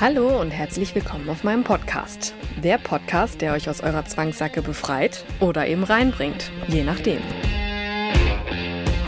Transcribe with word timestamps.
Hallo 0.00 0.40
und 0.40 0.50
herzlich 0.50 0.92
willkommen 0.96 1.28
auf 1.28 1.44
meinem 1.44 1.62
Podcast. 1.62 2.34
Der 2.64 2.78
Podcast, 2.78 3.40
der 3.40 3.52
euch 3.52 3.70
aus 3.70 3.80
eurer 3.80 4.04
Zwangssacke 4.04 4.60
befreit 4.60 5.24
oder 5.38 5.68
eben 5.68 5.84
reinbringt, 5.84 6.50
je 6.66 6.82
nachdem. 6.82 7.20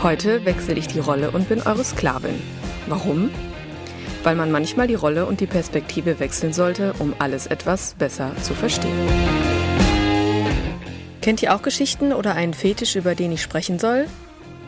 Heute 0.05 0.45
wechsle 0.45 0.75
ich 0.75 0.87
die 0.87 1.01
Rolle 1.01 1.33
und 1.33 1.49
bin 1.49 1.61
eure 1.61 1.83
Sklavin. 1.83 2.41
Warum? 2.87 3.30
Weil 4.23 4.37
man 4.37 4.53
manchmal 4.53 4.87
die 4.87 4.95
Rolle 4.95 5.27
und 5.27 5.41
die 5.41 5.47
Perspektive 5.47 6.21
wechseln 6.21 6.53
sollte, 6.53 6.95
um 7.01 7.15
alles 7.19 7.49
etwas 7.49 7.95
besser 7.95 8.30
zu 8.43 8.55
verstehen. 8.55 9.09
Kennt 11.21 11.43
ihr 11.43 11.53
auch 11.53 11.63
Geschichten 11.63 12.13
oder 12.13 12.37
einen 12.37 12.55
Fetisch, 12.55 12.95
über 12.95 13.16
den 13.16 13.33
ich 13.33 13.43
sprechen 13.43 13.80
soll? 13.80 14.07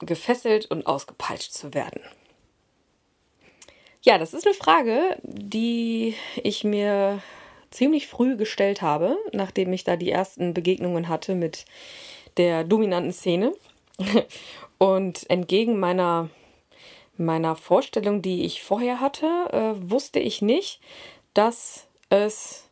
gefesselt 0.00 0.70
und 0.70 0.86
ausgepeitscht 0.86 1.52
zu 1.52 1.74
werden? 1.74 2.02
Ja, 4.02 4.16
das 4.16 4.32
ist 4.32 4.46
eine 4.46 4.54
Frage, 4.54 5.18
die 5.22 6.14
ich 6.42 6.64
mir 6.64 7.22
ziemlich 7.70 8.06
früh 8.08 8.36
gestellt 8.36 8.82
habe, 8.82 9.16
nachdem 9.32 9.72
ich 9.72 9.84
da 9.84 9.96
die 9.96 10.10
ersten 10.10 10.54
Begegnungen 10.54 11.08
hatte 11.08 11.34
mit 11.34 11.66
der 12.36 12.64
dominanten 12.64 13.12
Szene. 13.12 13.52
Und 14.78 15.28
entgegen 15.28 15.78
meiner, 15.78 16.30
meiner 17.18 17.54
Vorstellung, 17.54 18.22
die 18.22 18.44
ich 18.46 18.62
vorher 18.62 19.00
hatte, 19.00 19.26
äh, 19.52 19.90
wusste 19.90 20.18
ich 20.18 20.40
nicht, 20.40 20.80
dass 21.34 21.86
es 22.08 22.69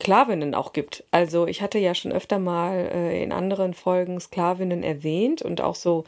Sklavinnen 0.00 0.54
auch 0.54 0.72
gibt. 0.72 1.04
Also 1.10 1.46
ich 1.46 1.62
hatte 1.62 1.78
ja 1.78 1.94
schon 1.94 2.12
öfter 2.12 2.38
mal 2.38 2.90
äh, 2.92 3.22
in 3.22 3.32
anderen 3.32 3.74
Folgen 3.74 4.20
Sklavinnen 4.20 4.82
erwähnt 4.82 5.42
und 5.42 5.60
auch 5.60 5.74
so 5.74 6.04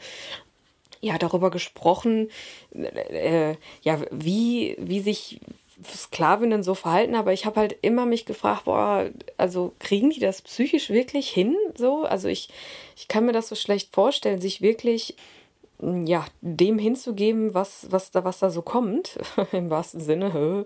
ja 1.01 1.17
darüber 1.17 1.49
gesprochen, 1.49 2.29
äh, 2.73 3.55
ja 3.81 3.99
wie 4.11 4.75
wie 4.79 4.99
sich 4.99 5.39
Sklavinnen 5.85 6.61
so 6.61 6.75
verhalten, 6.75 7.15
aber 7.15 7.31
ich 7.31 7.45
habe 7.45 7.59
halt 7.61 7.77
immer 7.81 8.05
mich 8.05 8.25
gefragt, 8.25 8.65
boah, 8.65 9.09
also 9.37 9.73
kriegen 9.79 10.09
die 10.09 10.19
das 10.19 10.41
psychisch 10.41 10.89
wirklich 10.89 11.29
hin 11.29 11.55
so? 11.75 12.03
Also 12.03 12.27
ich 12.27 12.49
ich 12.95 13.07
kann 13.07 13.25
mir 13.25 13.31
das 13.33 13.47
so 13.47 13.55
schlecht 13.55 13.93
vorstellen, 13.93 14.41
sich 14.41 14.61
wirklich 14.61 15.15
ja, 15.81 16.25
dem 16.41 16.77
hinzugeben, 16.77 17.53
was, 17.53 17.87
was, 17.89 18.11
da, 18.11 18.25
was 18.25 18.39
da 18.39 18.49
so 18.49 18.61
kommt, 18.61 19.17
im 19.53 19.69
wahrsten 19.69 20.01
Sinne. 20.01 20.65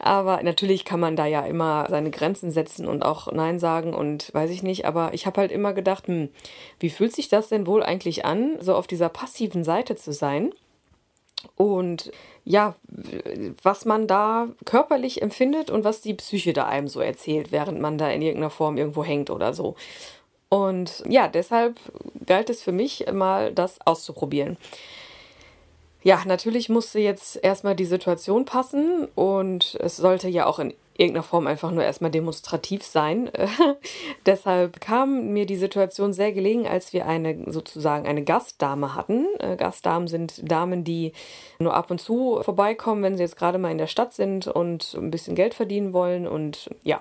Aber 0.00 0.42
natürlich 0.42 0.84
kann 0.84 1.00
man 1.00 1.16
da 1.16 1.26
ja 1.26 1.46
immer 1.46 1.86
seine 1.88 2.10
Grenzen 2.10 2.50
setzen 2.50 2.86
und 2.86 3.02
auch 3.02 3.32
Nein 3.32 3.58
sagen 3.58 3.94
und 3.94 4.32
weiß 4.34 4.50
ich 4.50 4.62
nicht. 4.62 4.84
Aber 4.84 5.14
ich 5.14 5.26
habe 5.26 5.40
halt 5.40 5.52
immer 5.52 5.72
gedacht, 5.72 6.08
hm, 6.08 6.28
wie 6.78 6.90
fühlt 6.90 7.14
sich 7.14 7.28
das 7.28 7.48
denn 7.48 7.66
wohl 7.66 7.82
eigentlich 7.82 8.24
an, 8.24 8.58
so 8.60 8.74
auf 8.74 8.86
dieser 8.86 9.08
passiven 9.08 9.64
Seite 9.64 9.96
zu 9.96 10.12
sein? 10.12 10.52
Und 11.56 12.12
ja, 12.44 12.74
was 13.62 13.86
man 13.86 14.06
da 14.06 14.48
körperlich 14.66 15.22
empfindet 15.22 15.70
und 15.70 15.84
was 15.84 16.02
die 16.02 16.14
Psyche 16.14 16.52
da 16.52 16.66
einem 16.66 16.88
so 16.88 17.00
erzählt, 17.00 17.50
während 17.50 17.80
man 17.80 17.96
da 17.96 18.10
in 18.10 18.20
irgendeiner 18.20 18.50
Form 18.50 18.76
irgendwo 18.76 19.04
hängt 19.04 19.30
oder 19.30 19.54
so. 19.54 19.74
Und 20.50 21.02
ja, 21.08 21.28
deshalb 21.28 21.80
galt 22.26 22.50
es 22.50 22.60
für 22.60 22.72
mich 22.72 23.06
mal, 23.10 23.54
das 23.54 23.78
auszuprobieren. 23.86 24.58
Ja, 26.02 26.22
natürlich 26.26 26.68
musste 26.68 26.98
jetzt 26.98 27.42
erstmal 27.42 27.76
die 27.76 27.84
Situation 27.84 28.44
passen 28.44 29.06
und 29.14 29.76
es 29.80 29.96
sollte 29.96 30.28
ja 30.28 30.46
auch 30.46 30.58
in 30.58 30.74
irgendeiner 31.00 31.22
Form 31.22 31.46
einfach 31.46 31.70
nur 31.70 31.84
erstmal 31.84 32.10
demonstrativ 32.10 32.84
sein. 32.84 33.30
Deshalb 34.26 34.80
kam 34.80 35.32
mir 35.32 35.46
die 35.46 35.56
Situation 35.56 36.12
sehr 36.12 36.32
gelegen, 36.32 36.66
als 36.66 36.92
wir 36.92 37.06
eine 37.06 37.50
sozusagen 37.50 38.06
eine 38.06 38.24
Gastdame 38.24 38.94
hatten. 38.94 39.26
Äh, 39.38 39.56
Gastdamen 39.56 40.08
sind 40.08 40.50
Damen, 40.50 40.84
die 40.84 41.12
nur 41.58 41.74
ab 41.74 41.90
und 41.90 42.00
zu 42.00 42.40
vorbeikommen, 42.42 43.02
wenn 43.02 43.16
sie 43.16 43.22
jetzt 43.22 43.36
gerade 43.36 43.58
mal 43.58 43.70
in 43.70 43.78
der 43.78 43.86
Stadt 43.86 44.12
sind 44.12 44.46
und 44.46 44.94
ein 44.94 45.10
bisschen 45.10 45.34
Geld 45.34 45.54
verdienen 45.54 45.92
wollen 45.92 46.26
und 46.26 46.68
ja, 46.82 47.00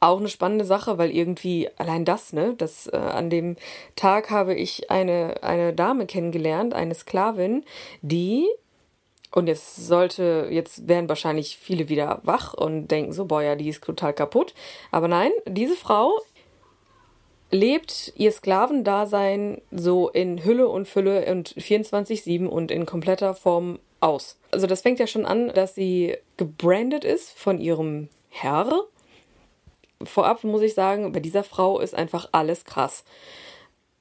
auch 0.00 0.18
eine 0.18 0.28
spannende 0.28 0.64
Sache, 0.64 0.98
weil 0.98 1.10
irgendwie 1.10 1.68
allein 1.76 2.04
das, 2.04 2.32
ne, 2.32 2.54
das 2.56 2.86
äh, 2.86 2.96
an 2.96 3.30
dem 3.30 3.56
Tag 3.94 4.30
habe 4.30 4.54
ich 4.54 4.90
eine, 4.90 5.42
eine 5.42 5.72
Dame 5.72 6.06
kennengelernt, 6.06 6.74
eine 6.74 6.94
Sklavin, 6.94 7.64
die 8.02 8.46
und 9.32 9.48
jetzt 9.48 9.76
sollte, 9.86 10.48
jetzt 10.50 10.88
wären 10.88 11.08
wahrscheinlich 11.08 11.58
viele 11.58 11.88
wieder 11.88 12.20
wach 12.22 12.54
und 12.54 12.88
denken 12.88 13.12
so, 13.12 13.26
boah, 13.26 13.42
ja, 13.42 13.54
die 13.54 13.68
ist 13.68 13.84
total 13.84 14.14
kaputt. 14.14 14.54
Aber 14.90 15.08
nein, 15.08 15.30
diese 15.46 15.76
Frau 15.76 16.18
lebt 17.50 18.12
ihr 18.16 18.32
Sklavendasein 18.32 19.60
so 19.70 20.08
in 20.08 20.44
Hülle 20.44 20.68
und 20.68 20.88
Fülle 20.88 21.30
und 21.30 21.50
24-7 21.50 22.46
und 22.46 22.70
in 22.70 22.86
kompletter 22.86 23.34
Form 23.34 23.78
aus. 24.00 24.38
Also 24.50 24.66
das 24.66 24.82
fängt 24.82 24.98
ja 24.98 25.06
schon 25.06 25.26
an, 25.26 25.52
dass 25.52 25.74
sie 25.74 26.16
gebrandet 26.36 27.04
ist 27.04 27.38
von 27.38 27.60
ihrem 27.60 28.08
Herr 28.30 28.70
vorab 30.02 30.44
muss 30.44 30.62
ich 30.62 30.74
sagen, 30.74 31.12
bei 31.12 31.20
dieser 31.20 31.44
Frau 31.44 31.80
ist 31.80 31.94
einfach 31.94 32.28
alles 32.32 32.64
krass. 32.64 33.04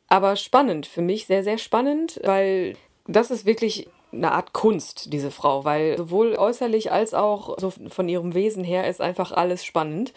Aber 0.07 0.35
spannend, 0.35 0.85
für 0.85 1.01
mich 1.01 1.25
sehr, 1.25 1.43
sehr 1.43 1.57
spannend, 1.57 2.19
weil 2.23 2.75
das 3.07 3.31
ist 3.31 3.45
wirklich 3.45 3.89
eine 4.11 4.31
Art 4.31 4.53
Kunst, 4.53 5.11
diese 5.13 5.31
Frau, 5.31 5.65
weil 5.65 5.97
sowohl 5.97 6.35
äußerlich 6.35 6.91
als 6.91 7.13
auch 7.13 7.57
so 7.59 7.73
von 7.89 8.07
ihrem 8.07 8.33
Wesen 8.33 8.63
her 8.63 8.87
ist 8.87 9.01
einfach 9.01 9.31
alles 9.31 9.65
spannend 9.65 10.13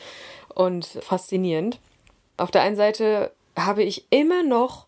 und 0.54 0.86
faszinierend. 0.86 1.80
Auf 2.36 2.50
der 2.50 2.62
einen 2.62 2.76
Seite 2.76 3.32
habe 3.56 3.82
ich 3.82 4.06
immer 4.10 4.42
noch 4.42 4.86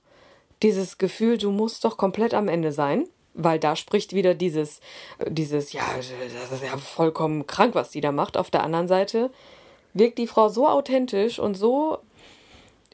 dieses 0.63 0.99
Gefühl, 0.99 1.39
du 1.39 1.51
musst 1.51 1.85
doch 1.85 1.97
komplett 1.97 2.35
am 2.35 2.49
Ende 2.49 2.73
sein, 2.73 3.09
weil 3.35 3.59
da 3.59 3.77
spricht 3.77 4.13
wieder 4.13 4.35
dieses, 4.35 4.81
dieses, 5.27 5.73
ja, 5.73 5.83
das 5.97 6.53
ist 6.53 6.65
ja 6.65 6.77
vollkommen 6.77 7.47
krank, 7.47 7.75
was 7.75 7.91
die 7.91 8.01
da 8.01 8.13
macht. 8.13 8.37
Auf 8.37 8.51
der 8.51 8.63
anderen 8.63 8.89
Seite 8.89 9.31
wirkt 9.95 10.19
die 10.19 10.27
Frau 10.27 10.49
so 10.49 10.69
authentisch 10.69 11.39
und 11.39 11.55
so 11.55 11.99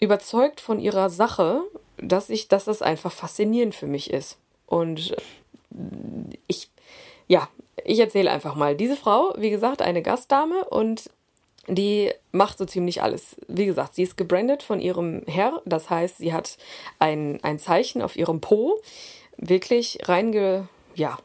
überzeugt 0.00 0.60
von 0.60 0.80
ihrer 0.80 1.10
Sache, 1.10 1.62
dass 1.98 2.30
ich, 2.30 2.48
dass 2.48 2.64
das 2.64 2.82
einfach 2.82 3.12
faszinierend 3.12 3.74
für 3.74 3.86
mich 3.86 4.10
ist. 4.10 4.38
Und 4.66 5.12
äh, 5.12 6.36
ich, 6.46 6.70
ja, 7.28 7.48
ich 7.84 7.98
erzähle 7.98 8.30
einfach 8.30 8.54
mal. 8.54 8.76
Diese 8.76 8.96
Frau, 8.96 9.34
wie 9.36 9.50
gesagt, 9.50 9.82
eine 9.82 10.02
Gastdame 10.02 10.64
und 10.64 11.10
die 11.68 12.12
macht 12.32 12.58
so 12.58 12.64
ziemlich 12.64 13.02
alles. 13.02 13.36
Wie 13.48 13.66
gesagt, 13.66 13.94
sie 13.94 14.02
ist 14.02 14.16
gebrandet 14.16 14.62
von 14.62 14.80
ihrem 14.80 15.22
Herr. 15.26 15.62
Das 15.64 15.90
heißt, 15.90 16.18
sie 16.18 16.32
hat 16.32 16.58
ein, 16.98 17.40
ein 17.42 17.58
Zeichen 17.58 18.02
auf 18.02 18.16
ihrem 18.16 18.40
Po 18.40 18.80
wirklich 19.36 19.98
reinge, 20.04 20.68
ja, 20.94 21.18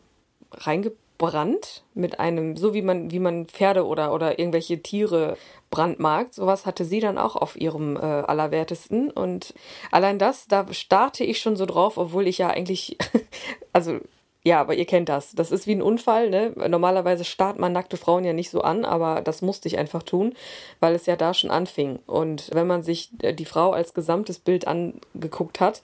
reinge 0.51 0.91
Brand 1.21 1.83
mit 1.93 2.19
einem, 2.19 2.57
so 2.57 2.73
wie 2.73 2.81
man, 2.81 3.11
wie 3.11 3.19
man 3.19 3.45
Pferde 3.45 3.85
oder, 3.85 4.11
oder 4.11 4.39
irgendwelche 4.39 4.81
Tiere 4.81 5.37
brandmarkt. 5.69 6.33
Sowas 6.33 6.65
hatte 6.65 6.83
sie 6.83 6.99
dann 6.99 7.19
auch 7.19 7.35
auf 7.35 7.55
ihrem 7.55 7.95
äh, 7.95 7.99
Allerwertesten. 7.99 9.11
Und 9.11 9.53
allein 9.91 10.17
das, 10.17 10.47
da 10.47 10.65
starte 10.73 11.23
ich 11.23 11.37
schon 11.39 11.55
so 11.55 11.67
drauf, 11.67 11.99
obwohl 11.99 12.27
ich 12.27 12.39
ja 12.39 12.49
eigentlich, 12.49 12.97
also 13.71 13.99
ja, 14.43 14.59
aber 14.59 14.73
ihr 14.73 14.85
kennt 14.85 15.09
das. 15.09 15.33
Das 15.33 15.51
ist 15.51 15.67
wie 15.67 15.75
ein 15.75 15.83
Unfall, 15.83 16.31
ne? 16.31 16.53
Normalerweise 16.67 17.23
starrt 17.23 17.59
man 17.59 17.71
nackte 17.71 17.97
Frauen 17.97 18.25
ja 18.25 18.33
nicht 18.33 18.49
so 18.49 18.61
an, 18.61 18.83
aber 18.83 19.21
das 19.21 19.43
musste 19.43 19.67
ich 19.67 19.77
einfach 19.77 20.01
tun, 20.01 20.33
weil 20.79 20.95
es 20.95 21.05
ja 21.05 21.15
da 21.15 21.35
schon 21.35 21.51
anfing. 21.51 21.99
Und 22.07 22.49
wenn 22.51 22.65
man 22.65 22.81
sich 22.81 23.11
äh, 23.21 23.35
die 23.35 23.45
Frau 23.45 23.73
als 23.73 23.93
gesamtes 23.93 24.39
Bild 24.39 24.65
angeguckt 24.65 25.59
hat, 25.59 25.83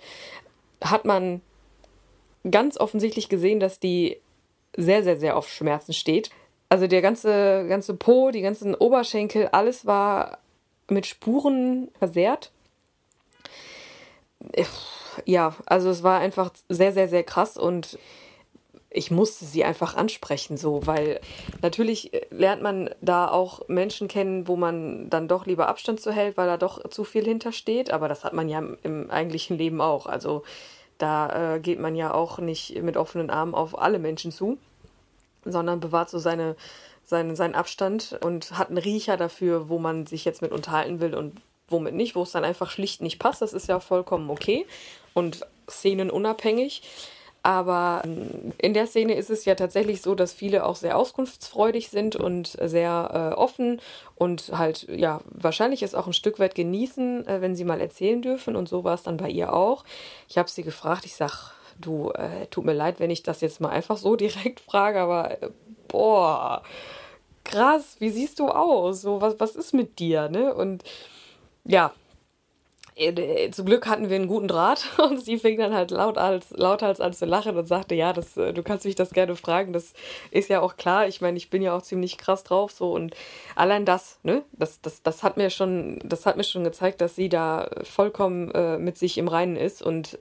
hat 0.84 1.06
man 1.06 1.42
ganz 2.50 2.80
offensichtlich 2.80 3.30
gesehen, 3.30 3.60
dass 3.60 3.80
die 3.80 4.18
sehr, 4.78 5.04
sehr, 5.04 5.18
sehr 5.18 5.36
auf 5.36 5.50
Schmerzen 5.50 5.94
steht. 5.94 6.30
Also 6.70 6.88
der 6.88 7.02
ganze, 7.02 7.66
ganze 7.68 7.94
Po, 7.96 8.32
die 8.32 8.42
ganzen 8.42 8.76
Oberschenkel, 8.76 9.48
alles 9.48 9.86
war 9.86 10.40
mit 10.90 11.06
Spuren 11.06 11.90
versehrt. 11.98 12.52
Ja, 15.26 15.56
also 15.66 15.90
es 15.90 16.04
war 16.04 16.20
einfach 16.20 16.52
sehr, 16.70 16.94
sehr, 16.94 17.08
sehr 17.08 17.24
krass 17.24 17.58
und 17.58 17.98
ich 18.90 19.12
musste 19.12 19.46
sie 19.46 19.64
einfach 19.64 19.96
ansprechen, 19.96 20.58
so, 20.58 20.86
weil 20.88 21.20
natürlich 21.62 22.12
lernt 22.30 22.62
man 22.62 22.90
da 23.02 23.30
auch 23.30 23.68
Menschen 23.68 24.08
kennen, 24.08 24.48
wo 24.48 24.56
man 24.56 25.10
dann 25.10 25.28
doch 25.28 25.46
lieber 25.46 25.68
Abstand 25.68 26.00
zu 26.00 26.12
hält, 26.12 26.38
weil 26.38 26.48
da 26.48 26.58
doch 26.58 26.90
zu 26.90 27.04
viel 27.04 27.26
hintersteht. 27.26 27.92
Aber 27.92 28.08
das 28.08 28.24
hat 28.24 28.34
man 28.34 28.50
ja 28.50 28.60
im, 28.60 28.78
im 28.84 29.12
eigentlichen 29.12 29.58
Leben 29.58 29.82
auch. 29.82 30.08
Also 30.08 30.44
da 30.98 31.56
äh, 31.56 31.60
geht 31.60 31.80
man 31.80 31.96
ja 31.96 32.14
auch 32.14 32.40
nicht 32.40 32.82
mit 32.82 32.98
offenen 32.98 33.30
Armen 33.30 33.54
auf 33.56 33.78
alle 33.78 34.00
Menschen 34.00 34.32
zu, 34.32 34.58
sondern 35.46 35.80
bewahrt 35.80 36.10
so 36.10 36.20
seine, 36.20 36.56
seinen, 37.06 37.36
seinen 37.36 37.56
Abstand 37.56 38.18
und 38.22 38.58
hat 38.58 38.70
einen 38.70 38.78
Riecher 38.78 39.18
dafür, 39.18 39.70
wo 39.70 39.80
man 39.80 40.06
sich 40.06 40.26
jetzt 40.26 40.42
mit 40.42 40.52
unterhalten 40.52 41.00
will 41.00 41.16
und 41.16 41.42
womit 41.70 41.94
nicht, 41.94 42.16
wo 42.16 42.24
es 42.24 42.32
dann 42.32 42.46
einfach 42.46 42.70
schlicht 42.70 43.02
nicht 43.02 43.20
passt. 43.20 43.42
Das 43.42 43.54
ist 43.54 43.68
ja 43.68 43.80
vollkommen 43.80 44.30
okay 44.30 44.66
und 45.14 45.46
szenenunabhängig. 45.70 46.82
Aber 47.48 48.02
ähm, 48.04 48.52
in 48.58 48.74
der 48.74 48.88
Szene 48.88 49.14
ist 49.14 49.30
es 49.30 49.46
ja 49.46 49.56
tatsächlich 49.56 50.02
so, 50.02 50.16
dass 50.16 50.34
viele 50.34 50.66
auch 50.66 50.76
sehr 50.76 50.98
auskunftsfreudig 50.98 51.88
sind 51.88 52.18
und 52.18 52.58
sehr 52.62 53.32
äh, 53.32 53.36
offen 53.36 53.80
und 54.16 54.52
halt, 54.52 54.86
ja, 54.90 55.22
wahrscheinlich 55.30 55.82
es 55.82 55.96
auch 55.96 56.08
ein 56.08 56.14
Stück 56.14 56.40
weit 56.40 56.56
genießen, 56.56 57.26
äh, 57.26 57.40
wenn 57.40 57.56
sie 57.56 57.64
mal 57.64 57.80
erzählen 57.80 58.22
dürfen. 58.22 58.58
Und 58.58 58.68
so 58.68 58.84
war 58.84 58.96
es 58.96 59.04
dann 59.04 59.16
bei 59.16 59.30
ihr 59.30 59.54
auch. 59.54 59.86
Ich 60.28 60.38
habe 60.38 60.50
sie 60.50 60.64
gefragt, 60.64 61.06
ich 61.06 61.16
sag, 61.16 61.54
du, 61.80 62.12
äh, 62.16 62.48
tut 62.48 62.66
mir 62.66 62.74
leid, 62.74 63.00
wenn 63.00 63.12
ich 63.12 63.24
das 63.24 63.40
jetzt 63.40 63.62
mal 63.62 63.70
einfach 63.70 63.96
so 63.96 64.16
direkt 64.18 64.60
frage, 64.60 65.00
aber 65.00 65.42
äh, 65.42 65.50
boah, 65.88 66.64
krass, 67.46 67.96
wie 68.00 68.10
siehst 68.10 68.40
du 68.40 68.50
aus? 68.50 69.02
So, 69.02 69.22
was, 69.22 69.40
was 69.40 69.56
ist 69.56 69.74
mit 69.74 70.00
dir, 70.00 70.28
ne? 70.28 70.54
Und 70.54 70.84
ja, 71.64 71.94
zum 73.52 73.66
Glück 73.66 73.86
hatten 73.86 74.10
wir 74.10 74.16
einen 74.16 74.28
guten 74.28 74.48
Draht 74.48 74.88
und 74.98 75.24
sie 75.24 75.38
fing 75.38 75.58
dann 75.60 75.74
halt 75.74 75.92
laut 75.92 76.18
als, 76.18 76.50
lauthals 76.52 77.00
an 77.00 77.14
zu 77.14 77.26
lachen 77.26 77.56
und 77.56 77.68
sagte, 77.68 77.96
ja, 77.96 78.12
das, 78.12 78.38
äh, 78.38 78.54
du 78.54 78.64
kannst 78.64 78.86
mich 78.86 78.96
das 78.96 79.12
gerne 79.12 79.36
fragen, 79.36 79.72
das 79.74 79.94
ist 80.32 80.50
ja 80.50 80.62
auch 80.62 80.78
klar. 80.78 81.08
Ich 81.08 81.22
meine, 81.22 81.38
ich 81.38 81.50
bin 81.50 81.62
ja 81.62 81.76
auch 81.76 81.84
ziemlich 81.84 82.18
krass 82.18 82.44
drauf 82.44 82.72
so 82.72 82.92
und 82.92 83.16
allein 83.56 83.86
das, 83.86 84.20
ne, 84.24 84.44
das, 84.52 84.82
das, 84.82 85.04
das 85.04 85.22
hat 85.22 85.38
mir 85.38 85.50
schon, 85.50 86.00
das 86.04 86.26
hat 86.26 86.38
mir 86.38 86.44
schon 86.44 86.64
gezeigt, 86.64 87.02
dass 87.02 87.16
sie 87.16 87.30
da 87.30 87.70
vollkommen 87.84 88.52
äh, 88.52 88.78
mit 88.78 88.98
sich 88.98 89.18
im 89.18 89.28
Reinen 89.28 89.58
ist 89.58 89.82
und 89.82 90.18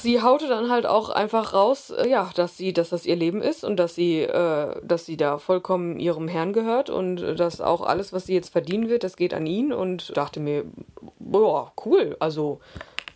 sie 0.00 0.22
haute 0.22 0.48
dann 0.48 0.70
halt 0.70 0.86
auch 0.86 1.10
einfach 1.10 1.54
raus, 1.54 1.90
äh, 1.90 2.08
ja, 2.08 2.30
dass 2.34 2.56
sie, 2.56 2.72
dass 2.72 2.90
das 2.90 3.06
ihr 3.06 3.16
Leben 3.16 3.42
ist 3.42 3.64
und 3.64 3.76
dass 3.76 3.94
sie, 3.94 4.20
äh, 4.20 4.74
dass 4.82 5.06
sie 5.06 5.16
da 5.16 5.38
vollkommen 5.38 5.98
ihrem 5.98 6.28
Herrn 6.28 6.52
gehört 6.52 6.90
und 6.90 7.38
dass 7.38 7.60
auch 7.60 7.82
alles, 7.82 8.12
was 8.12 8.26
sie 8.26 8.34
jetzt 8.34 8.50
verdienen 8.50 8.88
wird, 8.88 9.04
das 9.04 9.16
geht 9.16 9.34
an 9.34 9.46
ihn 9.46 9.72
und 9.72 10.16
dachte 10.16 10.40
mir, 10.40 10.64
boah, 11.18 11.72
cool, 11.84 12.16
also 12.20 12.60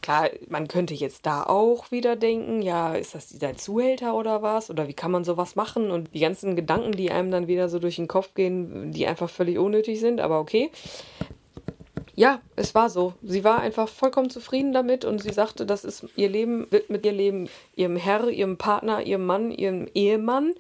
klar, 0.03 0.29
man 0.49 0.69
könnte 0.69 0.95
jetzt 0.95 1.27
da 1.27 1.45
auch 1.45 1.91
wieder 1.91 2.17
denken, 2.17 2.63
ja, 2.63 2.95
ist 2.95 3.15
das 3.15 3.29
dieser 3.29 3.57
Zuhälter 3.57 4.15
oder 4.15 4.43
was? 4.43 4.69
Oder 4.69 4.89
wie 4.89 4.95
kann 4.95 5.13
man 5.13 5.25
sowas 5.25 5.55
machen? 5.55 5.91
Und 5.91 6.13
die 6.13 6.21
ganzen 6.21 6.57
Gedanken, 6.57 6.93
die 6.93 7.11
einem 7.11 7.31
dann 7.31 7.47
wieder 7.47 7.69
so 7.69 7.79
durch 7.79 7.97
den 7.97 8.09
Kopf 8.09 8.35
gehen, 8.35 8.93
die 8.93 9.07
einfach 9.07 9.31
völlig 9.31 9.59
unnötig 9.59 10.01
sind, 10.01 10.21
aber 10.21 10.41
okay 10.41 10.71
ja, 12.15 12.41
es 12.57 12.75
war 12.75 12.91
so. 12.91 13.15
Sie 13.23 13.45
war 13.45 13.61
einfach 13.61 13.89
vollkommen 13.89 14.31
zufrieden 14.31 14.73
damit 14.73 15.05
und 15.05 15.23
sie 15.23 15.33
sagte, 15.33 15.65
das 15.65 15.85
ist 15.85 16.05
ihr 16.17 16.29
Leben, 16.29 16.67
wird 16.71 16.91
mit 16.91 17.07
ihr 17.07 17.13
Leben, 17.13 17.49
ihrem 17.75 17.97
Herr, 17.97 18.29
ihrem 18.29 18.59
Partner, 18.59 19.03
ihrem 19.03 19.25
Mann, 19.25 19.51
ihrem 19.51 19.89
Ehemann. 19.95 20.55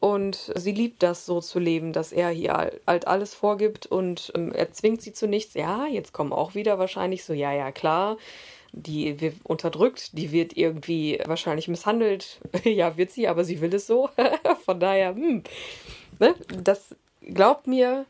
Und 0.00 0.52
sie 0.54 0.70
liebt 0.70 1.02
das 1.02 1.26
so 1.26 1.40
zu 1.40 1.58
leben, 1.58 1.92
dass 1.92 2.12
er 2.12 2.28
hier 2.28 2.70
halt 2.86 3.08
alles 3.08 3.34
vorgibt 3.34 3.86
und 3.86 4.32
ähm, 4.36 4.52
er 4.52 4.72
zwingt 4.72 5.02
sie 5.02 5.12
zu 5.12 5.26
nichts. 5.26 5.54
Ja, 5.54 5.86
jetzt 5.86 6.12
kommen 6.12 6.32
auch 6.32 6.54
wieder 6.54 6.78
wahrscheinlich 6.78 7.24
so, 7.24 7.32
ja, 7.32 7.52
ja, 7.52 7.72
klar, 7.72 8.16
die 8.72 9.20
wird 9.20 9.34
unterdrückt, 9.42 10.16
die 10.16 10.30
wird 10.30 10.56
irgendwie 10.56 11.20
wahrscheinlich 11.26 11.66
misshandelt. 11.66 12.38
ja, 12.64 12.96
wird 12.96 13.10
sie, 13.10 13.26
aber 13.26 13.42
sie 13.42 13.60
will 13.60 13.74
es 13.74 13.88
so. 13.88 14.08
Von 14.64 14.78
daher, 14.78 15.16
hm, 15.16 15.42
ne? 16.20 16.34
das 16.62 16.94
glaubt 17.22 17.66
mir, 17.66 18.06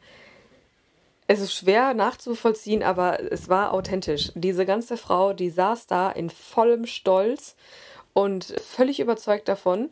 es 1.29 1.41
ist 1.41 1.53
schwer 1.55 1.93
nachzuvollziehen, 1.93 2.83
aber 2.83 3.21
es 3.31 3.51
war 3.51 3.75
authentisch. 3.75 4.33
Diese 4.35 4.65
ganze 4.65 4.97
Frau, 4.97 5.35
die 5.35 5.51
saß 5.51 5.87
da 5.87 6.11
in 6.11 6.31
vollem 6.31 6.87
Stolz 6.87 7.55
und 8.15 8.55
völlig 8.67 8.99
überzeugt 8.99 9.47
davon 9.47 9.91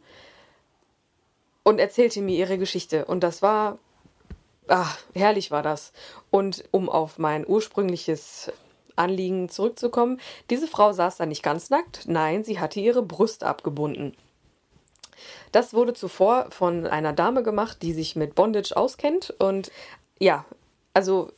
und 1.63 1.79
erzählte 1.79 2.23
mir 2.23 2.37
ihre 2.37 2.57
Geschichte. 2.57 3.05
Und 3.05 3.21
das 3.21 3.43
war, 3.43 3.79
ach, 4.67 4.99
herrlich 5.15 5.51
war 5.51 5.63
das. 5.63 5.93
Und 6.31 6.65
um 6.71 6.89
auf 6.89 7.19
mein 7.19 7.47
ursprüngliches 7.47 8.51
Anliegen 8.97 9.51
zurückzukommen, 9.51 10.19
diese 10.49 10.67
Frau 10.67 10.95
saß 10.95 11.19
da 11.19 11.27
nicht 11.27 11.43
ganz 11.43 11.69
nackt, 11.69 12.05
nein, 12.07 12.45
sie 12.45 12.61
hatte 12.61 12.81
ihre 12.81 13.03
Brust 13.03 13.45
abgebunden. 13.45 14.17
Das 15.53 15.75
wurde 15.75 15.93
zuvor 15.93 16.47
von 16.51 16.87
einer 16.87 17.13
Dame 17.13 17.43
gemacht, 17.43 17.83
die 17.83 17.93
sich 17.93 18.17
mit 18.17 18.35
Bondage 18.35 18.75
auskennt 18.75 19.35
und 19.39 19.71
ja, 20.19 20.47
also 20.97 21.31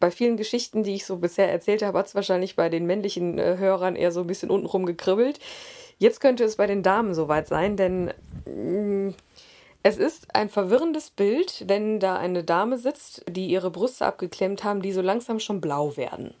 bei 0.00 0.10
vielen 0.10 0.36
Geschichten, 0.36 0.82
die 0.82 0.96
ich 0.96 1.06
so 1.06 1.18
bisher 1.18 1.48
erzählt 1.48 1.82
habe, 1.82 1.98
hat 1.98 2.06
es 2.06 2.16
wahrscheinlich 2.16 2.56
bei 2.56 2.68
den 2.68 2.84
männlichen 2.84 3.38
äh, 3.38 3.56
Hörern 3.56 3.94
eher 3.94 4.10
so 4.10 4.22
ein 4.22 4.26
bisschen 4.26 4.50
untenrum 4.50 4.86
gekribbelt. 4.86 5.38
Jetzt 5.98 6.20
könnte 6.20 6.42
es 6.42 6.56
bei 6.56 6.66
den 6.66 6.82
Damen 6.82 7.14
soweit 7.14 7.46
sein, 7.46 7.76
denn 7.76 8.12
mh, 8.44 9.10
mm, 9.10 9.14
es 9.84 9.98
ist 9.98 10.34
ein 10.34 10.50
verwirrendes 10.50 11.10
Bild, 11.10 11.64
wenn 11.68 12.00
da 12.00 12.16
eine 12.16 12.42
Dame 12.42 12.76
sitzt, 12.76 13.24
die 13.28 13.46
ihre 13.46 13.70
Brüste 13.70 14.04
abgeklemmt 14.04 14.64
haben, 14.64 14.82
die 14.82 14.92
so 14.92 15.00
langsam 15.00 15.38
schon 15.38 15.60
blau 15.60 15.96
werden. 15.96 16.34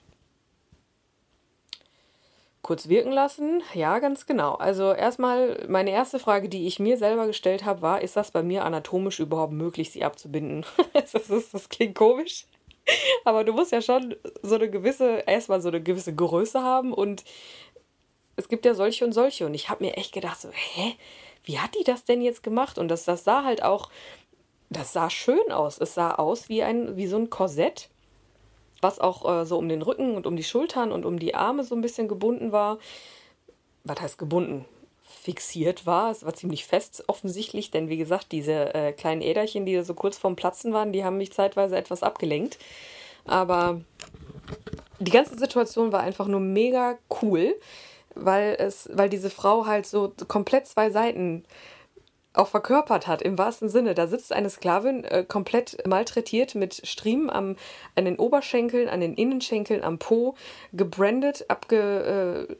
Kurz 2.62 2.88
wirken 2.88 3.12
lassen, 3.12 3.62
ja, 3.72 3.98
ganz 4.00 4.26
genau. 4.26 4.54
Also 4.54 4.92
erstmal, 4.92 5.64
meine 5.68 5.90
erste 5.90 6.18
Frage, 6.18 6.48
die 6.48 6.66
ich 6.66 6.80
mir 6.80 6.96
selber 6.98 7.26
gestellt 7.26 7.64
habe, 7.64 7.82
war, 7.82 8.02
ist 8.02 8.16
das 8.16 8.32
bei 8.32 8.42
mir 8.42 8.64
anatomisch 8.64 9.20
überhaupt 9.20 9.52
möglich, 9.52 9.90
sie 9.90 10.04
abzubinden? 10.04 10.66
das, 10.92 11.14
ist, 11.14 11.54
das 11.54 11.68
klingt 11.68 11.94
komisch. 11.94 12.46
Aber 13.24 13.44
du 13.44 13.52
musst 13.52 13.72
ja 13.72 13.80
schon 13.80 14.16
so 14.42 14.56
eine 14.56 14.70
gewisse, 14.70 15.22
erstmal 15.26 15.60
so 15.60 15.68
eine 15.68 15.82
gewisse 15.82 16.14
Größe 16.14 16.62
haben 16.62 16.92
und 16.92 17.24
es 18.36 18.48
gibt 18.48 18.64
ja 18.64 18.74
solche 18.74 19.04
und 19.04 19.12
solche. 19.12 19.46
Und 19.46 19.54
ich 19.54 19.68
habe 19.68 19.84
mir 19.84 19.96
echt 19.96 20.12
gedacht, 20.12 20.40
so, 20.40 20.48
hä? 20.52 20.94
Wie 21.44 21.58
hat 21.58 21.74
die 21.74 21.84
das 21.84 22.04
denn 22.04 22.22
jetzt 22.22 22.42
gemacht? 22.42 22.78
Und 22.78 22.88
das, 22.88 23.04
das 23.04 23.24
sah 23.24 23.44
halt 23.44 23.62
auch, 23.62 23.90
das 24.70 24.92
sah 24.92 25.10
schön 25.10 25.50
aus. 25.50 25.78
Es 25.78 25.94
sah 25.94 26.14
aus 26.14 26.48
wie 26.48 26.62
ein, 26.62 26.96
wie 26.96 27.06
so 27.06 27.16
ein 27.16 27.30
Korsett, 27.30 27.88
was 28.80 28.98
auch 28.98 29.40
äh, 29.40 29.44
so 29.44 29.58
um 29.58 29.68
den 29.68 29.82
Rücken 29.82 30.14
und 30.14 30.26
um 30.26 30.36
die 30.36 30.44
Schultern 30.44 30.92
und 30.92 31.04
um 31.04 31.18
die 31.18 31.34
Arme 31.34 31.64
so 31.64 31.74
ein 31.74 31.80
bisschen 31.80 32.08
gebunden 32.08 32.52
war. 32.52 32.78
Was 33.84 34.00
heißt 34.00 34.18
gebunden? 34.18 34.64
fixiert 35.28 35.84
war. 35.84 36.10
Es 36.10 36.24
war 36.24 36.34
ziemlich 36.34 36.64
fest 36.64 37.04
offensichtlich, 37.06 37.70
denn 37.70 37.88
wie 37.88 37.96
gesagt, 37.96 38.32
diese 38.32 38.74
äh, 38.74 38.92
kleinen 38.92 39.20
Äderchen, 39.20 39.66
die 39.66 39.82
so 39.82 39.94
kurz 39.94 40.16
vorm 40.16 40.36
Platzen 40.36 40.72
waren, 40.72 40.92
die 40.92 41.04
haben 41.04 41.18
mich 41.18 41.32
zeitweise 41.32 41.76
etwas 41.76 42.02
abgelenkt. 42.02 42.58
Aber 43.26 43.80
die 45.00 45.10
ganze 45.10 45.38
Situation 45.38 45.92
war 45.92 46.00
einfach 46.00 46.26
nur 46.26 46.40
mega 46.40 46.96
cool, 47.22 47.54
weil 48.14 48.56
es, 48.58 48.88
weil 48.92 49.08
diese 49.08 49.30
Frau 49.30 49.66
halt 49.66 49.86
so 49.86 50.12
komplett 50.28 50.66
zwei 50.66 50.90
Seiten 50.90 51.44
auch 52.38 52.48
verkörpert 52.48 53.06
hat, 53.06 53.20
im 53.22 53.36
wahrsten 53.36 53.68
Sinne. 53.68 53.94
Da 53.94 54.06
sitzt 54.06 54.32
eine 54.32 54.50
Sklavin 54.50 55.04
äh, 55.04 55.24
komplett 55.26 55.86
malträtiert 55.86 56.54
mit 56.54 56.86
Striemen 56.86 57.30
am, 57.30 57.56
an 57.94 58.04
den 58.04 58.16
Oberschenkeln, 58.16 58.88
an 58.88 59.00
den 59.00 59.14
Innenschenkeln, 59.14 59.82
am 59.82 59.98
Po, 59.98 60.34
gebrandet, 60.72 61.46
abge, 61.48 62.48
äh, 62.48 62.56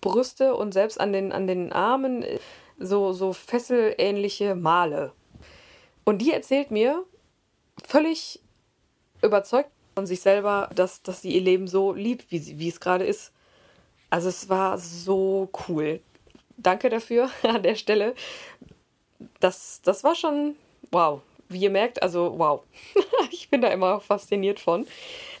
Brüste 0.00 0.54
und 0.54 0.72
selbst 0.72 1.00
an 1.00 1.12
den, 1.12 1.32
an 1.32 1.46
den 1.46 1.72
Armen 1.72 2.22
äh, 2.22 2.38
so, 2.78 3.12
so 3.12 3.32
fesselähnliche 3.32 4.54
Male. 4.54 5.12
Und 6.04 6.18
die 6.18 6.32
erzählt 6.32 6.70
mir 6.70 7.04
völlig 7.86 8.40
überzeugt 9.22 9.70
von 9.94 10.06
sich 10.06 10.20
selber, 10.20 10.70
dass, 10.74 11.02
dass 11.02 11.22
sie 11.22 11.32
ihr 11.32 11.40
Leben 11.40 11.66
so 11.66 11.92
liebt, 11.92 12.30
wie, 12.30 12.38
sie, 12.38 12.58
wie 12.58 12.68
es 12.68 12.80
gerade 12.80 13.04
ist. 13.04 13.32
Also 14.10 14.28
es 14.28 14.48
war 14.48 14.76
so 14.78 15.48
cool. 15.68 16.00
Danke 16.56 16.88
dafür 16.88 17.30
an 17.42 17.62
der 17.62 17.74
Stelle. 17.74 18.14
Das, 19.40 19.80
das 19.82 20.04
war 20.04 20.14
schon 20.14 20.56
wow. 20.90 21.20
Wie 21.48 21.60
ihr 21.60 21.70
merkt, 21.70 22.02
also 22.02 22.38
wow. 22.38 22.62
ich 23.30 23.50
bin 23.50 23.60
da 23.60 23.68
immer 23.68 24.00
fasziniert 24.00 24.60
von. 24.60 24.86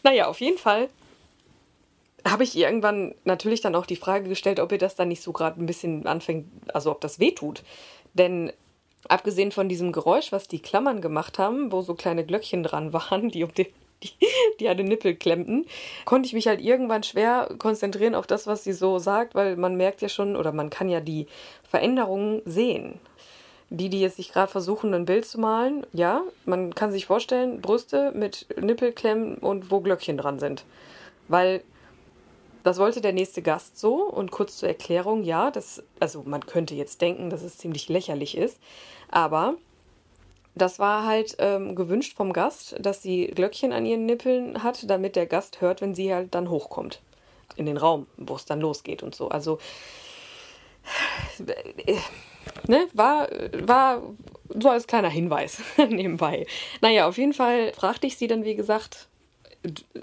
Naja, 0.02 0.28
auf 0.28 0.40
jeden 0.40 0.58
Fall 0.58 0.88
habe 2.26 2.44
ich 2.44 2.56
irgendwann 2.56 3.14
natürlich 3.24 3.60
dann 3.60 3.74
auch 3.74 3.86
die 3.86 3.96
Frage 3.96 4.28
gestellt, 4.28 4.60
ob 4.60 4.72
ihr 4.72 4.78
das 4.78 4.94
dann 4.94 5.08
nicht 5.08 5.22
so 5.22 5.32
gerade 5.32 5.60
ein 5.60 5.66
bisschen 5.66 6.06
anfängt, 6.06 6.46
also 6.72 6.90
ob 6.90 7.00
das 7.00 7.18
weh 7.18 7.32
tut. 7.32 7.62
Denn 8.14 8.52
abgesehen 9.08 9.52
von 9.52 9.68
diesem 9.68 9.92
Geräusch, 9.92 10.32
was 10.32 10.48
die 10.48 10.60
Klammern 10.60 11.00
gemacht 11.00 11.38
haben, 11.38 11.72
wo 11.72 11.82
so 11.82 11.94
kleine 11.94 12.24
Glöckchen 12.24 12.62
dran 12.62 12.92
waren, 12.92 13.28
die 13.28 13.44
um 13.44 13.52
den, 13.54 13.66
die, 14.02 14.74
die 14.74 14.82
Nippel 14.82 15.14
klemmten, 15.14 15.66
konnte 16.04 16.26
ich 16.26 16.32
mich 16.32 16.46
halt 16.46 16.60
irgendwann 16.60 17.02
schwer 17.02 17.50
konzentrieren 17.58 18.14
auf 18.14 18.26
das, 18.26 18.46
was 18.46 18.64
sie 18.64 18.72
so 18.72 18.98
sagt, 18.98 19.34
weil 19.34 19.56
man 19.56 19.76
merkt 19.76 20.02
ja 20.02 20.08
schon 20.08 20.36
oder 20.36 20.52
man 20.52 20.70
kann 20.70 20.88
ja 20.88 21.00
die 21.00 21.26
Veränderungen 21.68 22.42
sehen. 22.44 22.98
Die, 23.70 23.88
die 23.88 24.00
jetzt 24.00 24.16
sich 24.16 24.30
gerade 24.30 24.52
versuchen, 24.52 24.92
ein 24.94 25.06
Bild 25.06 25.24
zu 25.24 25.40
malen, 25.40 25.86
ja, 25.92 26.22
man 26.44 26.74
kann 26.74 26.92
sich 26.92 27.06
vorstellen, 27.06 27.60
Brüste 27.60 28.12
mit 28.14 28.46
Nippelklemmen 28.60 29.36
und 29.38 29.70
wo 29.70 29.80
Glöckchen 29.80 30.18
dran 30.18 30.38
sind. 30.38 30.64
Weil 31.28 31.62
das 32.62 32.78
wollte 32.78 33.00
der 33.00 33.12
nächste 33.12 33.42
Gast 33.42 33.78
so 33.78 34.02
und 34.02 34.30
kurz 34.30 34.58
zur 34.58 34.68
Erklärung, 34.68 35.22
ja, 35.22 35.50
das, 35.50 35.82
also 36.00 36.22
man 36.24 36.46
könnte 36.46 36.74
jetzt 36.74 37.00
denken, 37.00 37.30
dass 37.30 37.42
es 37.42 37.58
ziemlich 37.58 37.88
lächerlich 37.88 38.36
ist, 38.36 38.60
aber 39.10 39.56
das 40.54 40.78
war 40.78 41.04
halt 41.04 41.36
ähm, 41.38 41.74
gewünscht 41.74 42.16
vom 42.16 42.32
Gast, 42.32 42.76
dass 42.78 43.02
sie 43.02 43.26
Glöckchen 43.26 43.72
an 43.72 43.86
ihren 43.86 44.06
Nippeln 44.06 44.62
hat, 44.62 44.88
damit 44.88 45.16
der 45.16 45.26
Gast 45.26 45.60
hört, 45.60 45.80
wenn 45.80 45.94
sie 45.94 46.14
halt 46.14 46.34
dann 46.34 46.50
hochkommt 46.50 47.00
in 47.56 47.66
den 47.66 47.76
Raum, 47.76 48.06
wo 48.16 48.36
es 48.36 48.44
dann 48.44 48.60
losgeht 48.60 49.02
und 49.02 49.14
so. 49.14 49.28
Also 49.28 49.58
äh, 51.86 51.96
ne, 52.66 52.86
war, 52.92 53.28
war 53.66 54.02
so 54.48 54.70
als 54.70 54.86
kleiner 54.86 55.08
Hinweis 55.08 55.60
nebenbei. 55.76 56.46
Naja, 56.80 57.08
auf 57.08 57.18
jeden 57.18 57.32
Fall 57.32 57.72
fragte 57.72 58.06
ich 58.06 58.16
sie 58.16 58.26
dann, 58.26 58.44
wie 58.44 58.54
gesagt, 58.54 59.08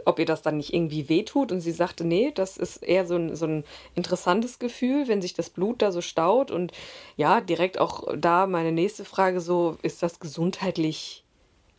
ob 0.06 0.20
ihr 0.20 0.26
das 0.26 0.42
dann 0.42 0.58
nicht 0.58 0.74
irgendwie 0.74 1.10
wehtut. 1.10 1.52
Und 1.52 1.62
sie 1.62 1.72
sagte, 1.72 2.04
nee, 2.06 2.32
das 2.34 2.58
ist 2.58 2.78
eher 2.78 3.06
so 3.06 3.16
ein, 3.16 3.36
so 3.36 3.46
ein 3.46 3.64
interessantes 3.96 4.60
Gefühl, 4.60 5.08
wenn 5.08 5.22
sich 5.22 5.34
das 5.34 5.50
Blut 5.50 5.82
da 5.82 5.92
so 5.92 6.02
staut. 6.02 6.52
Und 6.52 6.72
ja, 7.18 7.42
direkt 7.42 7.80
auch 7.80 8.08
da 8.18 8.48
meine 8.48 8.72
nächste 8.72 9.06
Frage 9.06 9.42
so, 9.42 9.78
ist 9.82 10.04
das 10.04 10.20
gesundheitlich 10.20 11.24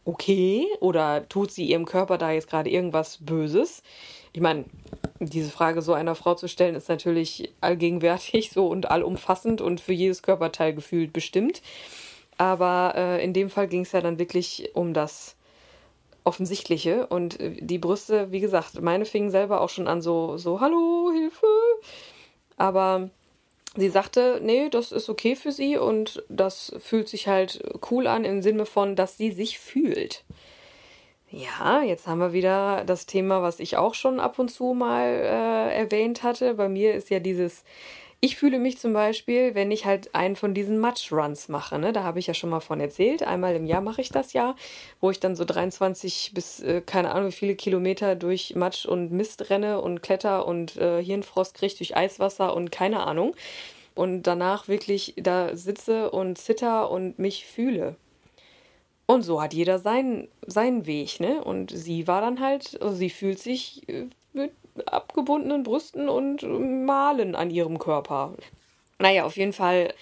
okay? 0.05 0.67
Oder 0.81 1.29
tut 1.29 1.51
sie 1.53 1.65
ihrem 1.67 1.85
Körper 1.85 2.19
da 2.19 2.31
jetzt 2.33 2.49
gerade 2.49 2.71
irgendwas 2.71 3.19
Böses? 3.19 3.83
Ich 4.33 4.41
meine, 4.41 4.65
diese 5.21 5.51
Frage 5.51 5.83
so 5.83 5.93
einer 5.93 6.15
Frau 6.15 6.35
zu 6.35 6.49
stellen, 6.49 6.75
ist 6.75 6.89
natürlich 6.89 7.53
allgegenwärtig 7.61 8.51
so 8.51 8.67
und 8.67 8.91
allumfassend 8.91 9.61
und 9.61 9.81
für 9.81 9.93
jedes 9.93 10.23
Körperteil 10.23 10.75
gefühlt 10.75 11.13
bestimmt. 11.13 11.63
Aber 12.39 12.95
äh, 12.97 13.25
in 13.25 13.33
dem 13.33 13.51
Fall 13.51 13.69
ging 13.69 13.83
es 13.83 13.93
ja 13.93 14.01
dann 14.01 14.19
wirklich 14.19 14.71
um 14.75 14.95
das 14.95 15.37
Offensichtliche. 16.25 17.07
Und 17.07 17.41
äh, 17.41 17.57
die 17.61 17.79
Brüste, 17.79 18.31
wie 18.33 18.41
gesagt, 18.41 18.81
meine 18.81 19.05
fingen 19.05 19.31
selber 19.31 19.61
auch 19.61 19.71
schon 19.71 19.89
an 19.89 20.03
so, 20.03 20.37
so, 20.37 20.61
hallo, 20.61 21.11
Hilfe. 21.13 21.47
Aber 22.57 23.11
sie 23.77 23.89
sagte, 23.89 24.41
nee, 24.43 24.69
das 24.69 24.93
ist 24.93 25.09
okay 25.09 25.37
für 25.37 25.53
sie 25.53 25.77
und 25.77 26.23
das 26.29 26.75
fühlt 26.79 27.09
sich 27.09 27.29
halt 27.29 27.63
cool 27.91 28.07
an 28.07 28.25
im 28.25 28.43
Sinne 28.43 28.67
von, 28.67 28.97
dass 28.97 29.17
sie 29.17 29.31
sich 29.31 29.59
fühlt. 29.59 30.25
Ja, 31.31 31.83
jetzt 31.83 32.07
haben 32.07 32.19
wir 32.19 32.35
wieder 32.35 32.85
das 32.85 33.07
Thema, 33.07 33.41
was 33.41 33.59
ich 33.59 33.79
auch 33.79 33.95
schon 33.95 34.21
ab 34.21 34.39
und 34.39 34.51
zu 34.51 34.75
mal 34.75 35.07
äh, 35.07 35.75
erwähnt 35.75 36.23
hatte. 36.23 36.55
Bei 36.55 36.69
mir 36.69 36.95
ist 36.95 37.09
ja 37.09 37.21
dieses 37.21 37.65
ich 38.25 38.37
fühle 38.37 38.61
mich 38.61 38.79
zum 38.79 38.93
Beispiel, 38.93 39.57
wenn 39.57 39.73
ich 39.73 39.85
halt 39.85 40.15
einen 40.15 40.37
von 40.37 40.55
diesen 40.55 40.81
Match-Runs 40.81 41.49
mache. 41.49 41.77
Ne? 41.81 41.93
Da 41.93 42.05
habe 42.05 42.21
ich 42.21 42.29
ja 42.29 42.35
schon 42.35 42.51
mal 42.51 42.61
von 42.61 42.79
erzählt. 42.79 43.25
Einmal 43.25 43.57
im 43.57 43.67
Jahr 43.67 43.81
mache 43.81 44.01
ich 44.01 44.11
das 44.11 44.33
ja, 44.33 44.55
wo 45.01 45.11
ich 45.11 45.19
dann 45.19 45.35
so 45.35 45.45
23 45.45 46.31
bis 46.33 46.61
äh, 46.61 46.83
keine 46.83 47.11
Ahnung 47.11 47.31
wie 47.31 47.33
viele 47.33 47.57
Kilometer 47.57 48.15
durch 48.15 48.55
Matsch 48.55 48.87
und 48.87 49.11
Mist 49.11 49.51
renne 49.51 49.81
und 49.81 50.03
kletter 50.03 50.47
und 50.47 50.77
äh, 50.77 51.03
Hirnfrost 51.03 51.55
kriege 51.55 51.75
durch 51.77 51.97
Eiswasser 51.97 52.55
und 52.55 52.71
keine 52.71 53.01
Ahnung. 53.05 53.35
Und 53.97 54.23
danach 54.23 54.69
wirklich 54.69 55.15
da 55.17 55.57
sitze 55.57 56.13
und 56.13 56.39
zitter 56.39 56.93
und 56.93 57.19
mich 57.19 57.45
fühle. 57.45 57.97
Und 59.07 59.23
so 59.23 59.43
hat 59.43 59.53
jeder 59.53 59.81
seinen, 59.81 60.29
seinen 60.47 60.87
Weg, 60.87 61.19
ne? 61.19 61.43
Und 61.43 61.73
sie 61.73 62.07
war 62.07 62.21
dann 62.21 62.39
halt, 62.39 62.81
also 62.81 62.95
sie 62.95 63.11
fühlt 63.11 63.41
sich 63.41 63.89
äh, 63.89 64.07
mit 64.33 64.53
abgebundenen 64.87 65.63
Brüsten 65.63 66.09
und 66.09 66.43
Malen 66.87 67.35
an 67.35 67.51
ihrem 67.51 67.79
Körper. 67.79 68.35
Naja, 68.99 69.25
auf 69.25 69.37
jeden 69.37 69.53
Fall 69.53 69.93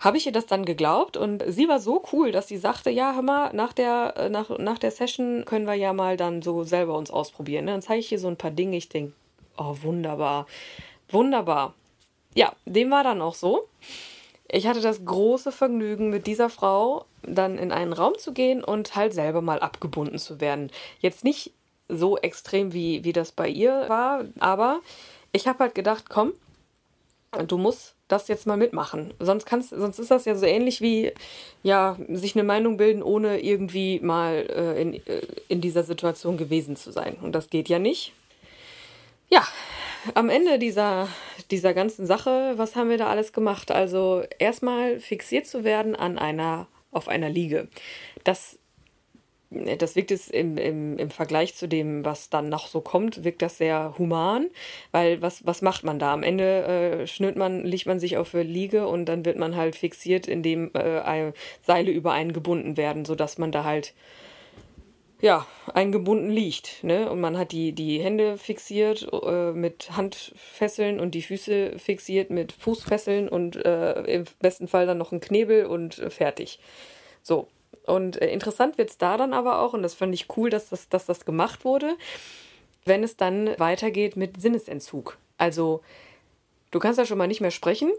habe 0.00 0.16
ich 0.16 0.26
ihr 0.26 0.32
das 0.32 0.46
dann 0.46 0.64
geglaubt 0.64 1.16
und 1.18 1.44
sie 1.46 1.68
war 1.68 1.78
so 1.78 2.02
cool, 2.12 2.32
dass 2.32 2.48
sie 2.48 2.56
sagte, 2.56 2.90
ja, 2.90 3.14
hör 3.14 3.22
mal, 3.22 3.52
nach 3.52 3.74
der, 3.74 4.30
nach, 4.30 4.58
nach 4.58 4.78
der 4.78 4.90
Session 4.90 5.44
können 5.44 5.66
wir 5.66 5.74
ja 5.74 5.92
mal 5.92 6.16
dann 6.16 6.40
so 6.40 6.64
selber 6.64 6.96
uns 6.96 7.10
ausprobieren. 7.10 7.66
Ne? 7.66 7.72
Dann 7.72 7.82
zeige 7.82 8.00
ich 8.00 8.10
ihr 8.10 8.18
so 8.18 8.28
ein 8.28 8.38
paar 8.38 8.50
Dinge. 8.50 8.78
Ich 8.78 8.88
denke, 8.88 9.12
oh, 9.58 9.76
wunderbar, 9.82 10.46
wunderbar. 11.10 11.74
Ja, 12.34 12.52
dem 12.64 12.90
war 12.90 13.04
dann 13.04 13.20
auch 13.20 13.34
so. 13.34 13.68
Ich 14.48 14.66
hatte 14.66 14.80
das 14.80 15.04
große 15.04 15.52
Vergnügen, 15.52 16.10
mit 16.10 16.26
dieser 16.26 16.48
Frau 16.48 17.04
dann 17.22 17.58
in 17.58 17.70
einen 17.70 17.92
Raum 17.92 18.14
zu 18.18 18.32
gehen 18.32 18.64
und 18.64 18.96
halt 18.96 19.12
selber 19.12 19.42
mal 19.42 19.60
abgebunden 19.60 20.18
zu 20.18 20.40
werden. 20.40 20.70
Jetzt 21.00 21.24
nicht 21.24 21.52
so 21.90 22.18
extrem, 22.18 22.72
wie, 22.72 23.04
wie 23.04 23.12
das 23.12 23.32
bei 23.32 23.48
ihr 23.48 23.86
war. 23.88 24.24
Aber 24.38 24.80
ich 25.32 25.46
habe 25.46 25.60
halt 25.60 25.74
gedacht, 25.74 26.04
komm, 26.08 26.32
du 27.46 27.58
musst 27.58 27.94
das 28.08 28.28
jetzt 28.28 28.46
mal 28.46 28.56
mitmachen. 28.56 29.14
Sonst 29.18 29.46
kannst, 29.46 29.70
sonst 29.70 29.98
ist 29.98 30.10
das 30.10 30.24
ja 30.24 30.34
so 30.34 30.46
ähnlich 30.46 30.80
wie 30.80 31.12
ja 31.62 31.96
sich 32.08 32.34
eine 32.34 32.44
Meinung 32.44 32.76
bilden, 32.76 33.02
ohne 33.02 33.40
irgendwie 33.40 34.00
mal 34.00 34.46
äh, 34.48 34.82
in, 34.82 34.94
äh, 34.94 35.22
in 35.48 35.60
dieser 35.60 35.84
Situation 35.84 36.36
gewesen 36.36 36.76
zu 36.76 36.90
sein. 36.90 37.16
Und 37.22 37.32
das 37.32 37.50
geht 37.50 37.68
ja 37.68 37.78
nicht. 37.78 38.12
Ja, 39.28 39.46
am 40.14 40.28
Ende 40.28 40.58
dieser, 40.58 41.08
dieser 41.50 41.72
ganzen 41.72 42.06
Sache, 42.06 42.54
was 42.56 42.74
haben 42.74 42.90
wir 42.90 42.98
da 42.98 43.06
alles 43.08 43.32
gemacht? 43.32 43.70
Also 43.70 44.24
erstmal 44.38 44.98
fixiert 44.98 45.46
zu 45.46 45.62
werden 45.62 45.94
an 45.94 46.18
einer, 46.18 46.66
auf 46.90 47.06
einer 47.06 47.28
Liege. 47.28 47.68
Das 48.24 48.58
das 49.50 49.96
wirkt 49.96 50.12
es 50.12 50.28
im, 50.28 50.56
im, 50.56 50.96
im 50.96 51.10
Vergleich 51.10 51.56
zu 51.56 51.66
dem, 51.66 52.04
was 52.04 52.30
dann 52.30 52.48
noch 52.48 52.68
so 52.68 52.80
kommt, 52.80 53.24
wirkt 53.24 53.42
das 53.42 53.58
sehr 53.58 53.94
human, 53.98 54.48
weil 54.92 55.20
was, 55.22 55.44
was 55.44 55.60
macht 55.60 55.82
man 55.82 55.98
da? 55.98 56.12
Am 56.12 56.22
Ende 56.22 56.64
äh, 57.02 57.06
schnürt 57.08 57.36
man, 57.36 57.64
liegt 57.64 57.86
man 57.86 57.98
sich 57.98 58.16
auf 58.16 58.32
eine 58.34 58.44
Liege 58.44 58.86
und 58.86 59.06
dann 59.06 59.24
wird 59.24 59.38
man 59.38 59.56
halt 59.56 59.74
fixiert, 59.74 60.28
indem 60.28 60.70
äh, 60.74 61.32
Seile 61.62 61.90
über 61.90 62.12
einen 62.12 62.32
gebunden 62.32 62.76
werden, 62.76 63.04
sodass 63.04 63.38
man 63.38 63.50
da 63.50 63.64
halt 63.64 63.92
ja, 65.20 65.46
eingebunden 65.74 66.30
liegt. 66.30 66.82
Ne? 66.82 67.10
Und 67.10 67.20
man 67.20 67.36
hat 67.36 67.52
die, 67.52 67.72
die 67.72 68.00
Hände 68.00 68.38
fixiert 68.38 69.06
äh, 69.12 69.52
mit 69.52 69.96
Handfesseln 69.96 71.00
und 71.00 71.14
die 71.14 71.22
Füße 71.22 71.78
fixiert 71.78 72.30
mit 72.30 72.52
Fußfesseln 72.52 73.28
und 73.28 73.56
äh, 73.56 74.00
im 74.02 74.24
besten 74.40 74.68
Fall 74.68 74.86
dann 74.86 74.98
noch 74.98 75.12
ein 75.12 75.20
Knebel 75.20 75.66
und 75.66 75.98
äh, 75.98 76.10
fertig. 76.10 76.58
So, 77.22 77.48
und 77.86 78.20
äh, 78.20 78.30
interessant 78.30 78.78
wird 78.78 78.90
es 78.90 78.98
da 78.98 79.16
dann 79.16 79.32
aber 79.32 79.60
auch, 79.60 79.72
und 79.72 79.82
das 79.82 79.94
fand 79.94 80.14
ich 80.14 80.36
cool, 80.36 80.50
dass 80.50 80.68
das, 80.68 80.88
dass 80.88 81.06
das 81.06 81.24
gemacht 81.24 81.64
wurde, 81.64 81.96
wenn 82.84 83.02
es 83.02 83.16
dann 83.16 83.58
weitergeht 83.58 84.16
mit 84.16 84.40
Sinnesentzug. 84.40 85.18
Also, 85.38 85.80
du 86.70 86.78
kannst 86.78 86.98
ja 86.98 87.06
schon 87.06 87.18
mal 87.18 87.26
nicht 87.26 87.40
mehr 87.40 87.50
sprechen, 87.50 87.90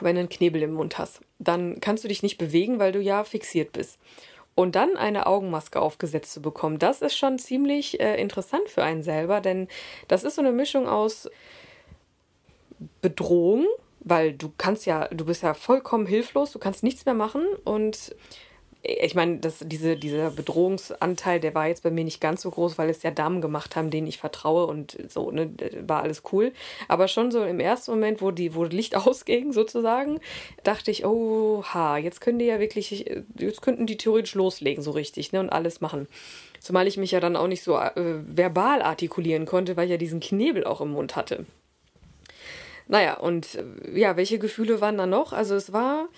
wenn 0.00 0.16
du 0.16 0.20
einen 0.20 0.28
Knebel 0.28 0.62
im 0.62 0.74
Mund 0.74 0.98
hast. 0.98 1.20
Dann 1.38 1.80
kannst 1.80 2.04
du 2.04 2.08
dich 2.08 2.22
nicht 2.22 2.38
bewegen, 2.38 2.78
weil 2.78 2.92
du 2.92 3.00
ja 3.00 3.24
fixiert 3.24 3.72
bist. 3.72 3.98
Und 4.56 4.76
dann 4.76 4.96
eine 4.96 5.26
Augenmaske 5.26 5.80
aufgesetzt 5.80 6.32
zu 6.32 6.40
bekommen, 6.40 6.78
das 6.78 7.02
ist 7.02 7.16
schon 7.16 7.38
ziemlich 7.38 7.98
äh, 8.00 8.20
interessant 8.20 8.68
für 8.68 8.84
einen 8.84 9.02
selber, 9.02 9.40
denn 9.40 9.66
das 10.06 10.22
ist 10.22 10.36
so 10.36 10.42
eine 10.42 10.52
Mischung 10.52 10.88
aus 10.88 11.28
Bedrohung, 13.00 13.66
weil 14.00 14.32
du 14.32 14.52
kannst 14.56 14.86
ja, 14.86 15.08
du 15.08 15.24
bist 15.24 15.42
ja 15.42 15.54
vollkommen 15.54 16.06
hilflos, 16.06 16.52
du 16.52 16.60
kannst 16.60 16.84
nichts 16.84 17.04
mehr 17.04 17.14
machen 17.14 17.44
und 17.64 18.14
ich 18.86 19.14
meine, 19.14 19.38
das, 19.38 19.64
diese, 19.66 19.96
dieser 19.96 20.30
Bedrohungsanteil, 20.30 21.40
der 21.40 21.54
war 21.54 21.68
jetzt 21.68 21.82
bei 21.82 21.90
mir 21.90 22.04
nicht 22.04 22.20
ganz 22.20 22.42
so 22.42 22.50
groß, 22.50 22.76
weil 22.76 22.90
es 22.90 23.02
ja 23.02 23.10
Damen 23.10 23.40
gemacht 23.40 23.76
haben, 23.76 23.90
denen 23.90 24.06
ich 24.06 24.18
vertraue 24.18 24.66
und 24.66 24.98
so, 25.08 25.30
ne, 25.30 25.50
war 25.86 26.02
alles 26.02 26.22
cool. 26.32 26.52
Aber 26.86 27.08
schon 27.08 27.30
so 27.30 27.42
im 27.44 27.60
ersten 27.60 27.92
Moment, 27.92 28.20
wo 28.20 28.30
die, 28.30 28.54
wo 28.54 28.64
Licht 28.64 28.94
ausging, 29.06 29.52
sozusagen, 29.52 30.20
dachte 30.64 30.90
ich, 30.90 31.06
oh, 31.06 31.64
ha, 31.64 31.96
jetzt 31.96 32.20
können 32.20 32.38
die 32.38 32.44
ja 32.44 32.60
wirklich, 32.60 33.10
jetzt 33.38 33.62
könnten 33.62 33.86
die 33.86 33.96
theoretisch 33.96 34.34
loslegen, 34.34 34.82
so 34.82 34.90
richtig, 34.90 35.32
ne, 35.32 35.40
und 35.40 35.50
alles 35.50 35.80
machen. 35.80 36.06
Zumal 36.60 36.86
ich 36.86 36.98
mich 36.98 37.12
ja 37.12 37.20
dann 37.20 37.36
auch 37.36 37.48
nicht 37.48 37.62
so 37.62 37.78
äh, 37.78 37.92
verbal 37.96 38.82
artikulieren 38.82 39.46
konnte, 39.46 39.78
weil 39.78 39.86
ich 39.86 39.92
ja 39.92 39.96
diesen 39.96 40.20
Knebel 40.20 40.64
auch 40.64 40.82
im 40.82 40.90
Mund 40.90 41.16
hatte. 41.16 41.46
Naja, 42.86 43.14
und 43.14 43.54
äh, 43.54 43.98
ja, 43.98 44.16
welche 44.16 44.38
Gefühle 44.38 44.82
waren 44.82 44.98
da 44.98 45.06
noch? 45.06 45.32
Also 45.32 45.54
es 45.54 45.72
war 45.72 46.08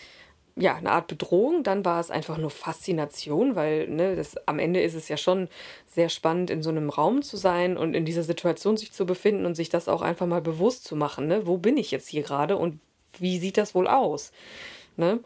ja, 0.59 0.75
eine 0.75 0.91
Art 0.91 1.07
Bedrohung, 1.07 1.63
dann 1.63 1.85
war 1.85 2.01
es 2.01 2.11
einfach 2.11 2.39
nur 2.39 2.51
Faszination, 2.51 3.57
weil 3.57 3.89
ne, 3.89 4.17
das, 4.17 4.37
am 4.47 4.59
Ende 4.59 4.81
ist 4.81 4.95
es 4.95 5.09
ja 5.09 5.19
schon 5.19 5.49
sehr 5.87 6.09
spannend, 6.09 6.49
in 6.49 6.63
so 6.63 6.71
einem 6.71 6.89
Raum 6.89 7.21
zu 7.21 7.37
sein 7.37 7.77
und 7.77 7.95
in 7.95 8.07
dieser 8.07 8.23
Situation 8.23 8.79
sich 8.79 8.93
zu 8.93 9.05
befinden 9.05 9.45
und 9.45 9.55
sich 9.55 9.69
das 9.69 9.87
auch 9.87 10.01
einfach 10.01 10.27
mal 10.27 10.41
bewusst 10.41 10.85
zu 10.85 10.97
machen. 10.97 11.27
Ne? 11.27 11.47
Wo 11.47 11.59
bin 11.59 11.77
ich 11.77 11.91
jetzt 11.91 12.09
hier 12.09 12.23
gerade 12.23 12.57
und 12.57 12.81
wie 13.19 13.39
sieht 13.39 13.59
das 13.59 13.75
wohl 13.75 13.87
aus? 13.87 14.33
Ne? 14.97 15.21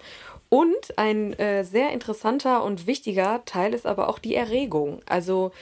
Und 0.49 0.99
ein 0.99 1.33
äh, 1.39 1.65
sehr 1.65 1.93
interessanter 1.93 2.65
und 2.65 2.89
wichtiger 2.89 3.45
Teil 3.45 3.73
ist 3.73 3.87
aber 3.87 4.09
auch 4.09 4.19
die 4.19 4.35
Erregung. 4.35 5.01
Also 5.07 5.53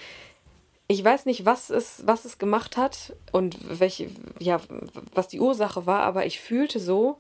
ich 0.87 1.05
weiß 1.05 1.27
nicht, 1.27 1.45
was 1.45 1.69
es, 1.69 2.07
was 2.07 2.25
es 2.25 2.39
gemacht 2.39 2.79
hat 2.79 3.13
und 3.33 3.59
welche, 3.79 4.09
ja, 4.39 4.61
was 5.13 5.29
die 5.29 5.41
Ursache 5.41 5.85
war, 5.85 6.01
aber 6.01 6.25
ich 6.25 6.41
fühlte 6.41 6.81
so, 6.81 7.19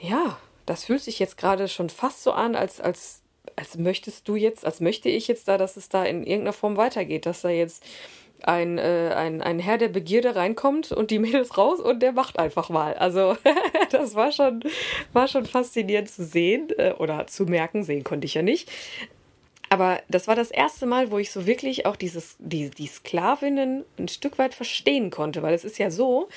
ja, 0.00 0.38
das 0.66 0.84
fühlt 0.84 1.02
sich 1.02 1.18
jetzt 1.18 1.36
gerade 1.38 1.68
schon 1.68 1.90
fast 1.90 2.22
so 2.22 2.32
an, 2.32 2.54
als, 2.54 2.80
als 2.80 3.22
als 3.54 3.78
möchtest 3.78 4.28
du 4.28 4.36
jetzt, 4.36 4.66
als 4.66 4.80
möchte 4.80 5.08
ich 5.08 5.28
jetzt 5.28 5.48
da, 5.48 5.56
dass 5.56 5.76
es 5.76 5.88
da 5.88 6.04
in 6.04 6.24
irgendeiner 6.24 6.52
Form 6.52 6.76
weitergeht, 6.76 7.26
dass 7.26 7.42
da 7.42 7.48
jetzt 7.48 7.82
ein, 8.42 8.78
äh, 8.78 9.12
ein, 9.16 9.40
ein 9.40 9.58
Herr 9.58 9.78
der 9.78 9.88
Begierde 9.88 10.36
reinkommt 10.36 10.92
und 10.92 11.10
die 11.10 11.18
Mädels 11.18 11.56
raus 11.56 11.80
und 11.80 12.00
der 12.00 12.12
macht 12.12 12.38
einfach 12.38 12.68
mal. 12.68 12.94
Also 12.94 13.36
das 13.90 14.14
war 14.14 14.30
schon, 14.30 14.62
war 15.12 15.26
schon 15.26 15.46
faszinierend 15.46 16.10
zu 16.10 16.24
sehen 16.24 16.68
äh, 16.76 16.92
oder 16.98 17.26
zu 17.26 17.44
merken, 17.44 17.82
sehen 17.82 18.04
konnte 18.04 18.26
ich 18.26 18.34
ja 18.34 18.42
nicht. 18.42 18.70
Aber 19.68 20.00
das 20.08 20.28
war 20.28 20.36
das 20.36 20.50
erste 20.50 20.86
Mal, 20.86 21.10
wo 21.10 21.18
ich 21.18 21.30
so 21.30 21.46
wirklich 21.46 21.86
auch 21.86 21.96
dieses, 21.96 22.36
die, 22.38 22.70
die 22.70 22.86
Sklavinnen 22.86 23.84
ein 23.98 24.08
Stück 24.08 24.38
weit 24.38 24.54
verstehen 24.54 25.10
konnte, 25.10 25.42
weil 25.42 25.54
es 25.54 25.64
ist 25.64 25.78
ja 25.78 25.90
so, 25.90 26.28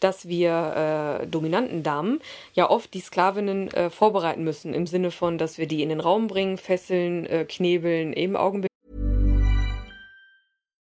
dass 0.00 0.26
wir 0.26 1.20
äh, 1.22 1.26
dominanten 1.26 1.82
Damen 1.82 2.20
ja 2.54 2.68
oft 2.68 2.92
die 2.92 3.00
Sklavinnen 3.00 3.72
äh, 3.72 3.88
vorbereiten 3.88 4.42
müssen, 4.42 4.74
im 4.74 4.86
Sinne 4.86 5.10
von, 5.10 5.38
dass 5.38 5.58
wir 5.58 5.66
die 5.66 5.82
in 5.82 5.90
den 5.90 6.00
Raum 6.00 6.26
bringen, 6.26 6.58
fesseln, 6.58 7.26
äh, 7.26 7.44
knebeln, 7.44 8.12
eben 8.12 8.36
Augenbild. 8.36 8.68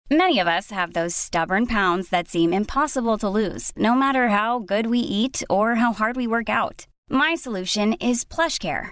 Many 0.09 0.39
of 0.39 0.47
us 0.47 0.71
have 0.71 0.93
those 0.93 1.15
stubborn 1.15 1.65
pounds 1.65 2.09
that 2.09 2.27
seem 2.27 2.53
impossible 2.53 3.17
to 3.17 3.27
lose, 3.27 3.71
no 3.75 3.95
matter 3.95 4.29
how 4.29 4.59
good 4.59 4.87
we 4.87 4.99
eat 4.99 5.43
or 5.49 5.75
how 5.75 5.93
hard 5.93 6.15
we 6.15 6.27
work 6.27 6.47
out. 6.47 6.85
My 7.09 7.35
solution 7.35 7.93
is 7.93 8.23
PlushCare. 8.23 8.91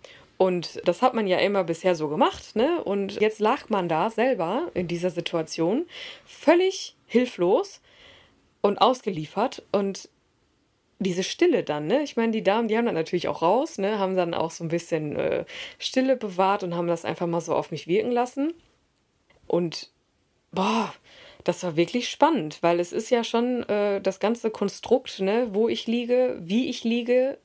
Und 0.41 0.81
das 0.85 1.03
hat 1.03 1.13
man 1.13 1.27
ja 1.27 1.37
immer 1.37 1.63
bisher 1.63 1.93
so 1.93 2.07
gemacht, 2.07 2.55
ne? 2.55 2.83
Und 2.83 3.21
jetzt 3.21 3.39
lag 3.39 3.69
man 3.69 3.87
da 3.87 4.09
selber 4.09 4.71
in 4.73 4.87
dieser 4.87 5.11
Situation 5.11 5.85
völlig 6.25 6.95
hilflos 7.05 7.79
und 8.61 8.79
ausgeliefert 8.79 9.61
und 9.71 10.09
diese 10.97 11.21
Stille 11.21 11.61
dann, 11.61 11.85
ne? 11.85 12.01
Ich 12.01 12.15
meine, 12.15 12.31
die 12.31 12.41
Damen, 12.41 12.67
die 12.67 12.75
haben 12.75 12.87
dann 12.87 12.95
natürlich 12.95 13.27
auch 13.27 13.43
raus, 13.43 13.77
ne? 13.77 13.99
Haben 13.99 14.15
dann 14.15 14.33
auch 14.33 14.49
so 14.49 14.63
ein 14.63 14.69
bisschen 14.69 15.15
äh, 15.15 15.45
Stille 15.77 16.15
bewahrt 16.15 16.63
und 16.63 16.73
haben 16.73 16.87
das 16.87 17.05
einfach 17.05 17.27
mal 17.27 17.41
so 17.41 17.53
auf 17.53 17.69
mich 17.69 17.85
wirken 17.85 18.11
lassen. 18.11 18.51
Und 19.45 19.91
boah, 20.51 20.91
das 21.43 21.61
war 21.61 21.75
wirklich 21.75 22.09
spannend, 22.09 22.63
weil 22.63 22.79
es 22.79 22.93
ist 22.93 23.11
ja 23.11 23.23
schon 23.23 23.61
äh, 23.69 24.01
das 24.01 24.19
ganze 24.19 24.49
Konstrukt, 24.49 25.19
ne? 25.19 25.49
Wo 25.51 25.69
ich 25.69 25.85
liege, 25.85 26.39
wie 26.39 26.67
ich 26.67 26.83
liege, 26.83 27.37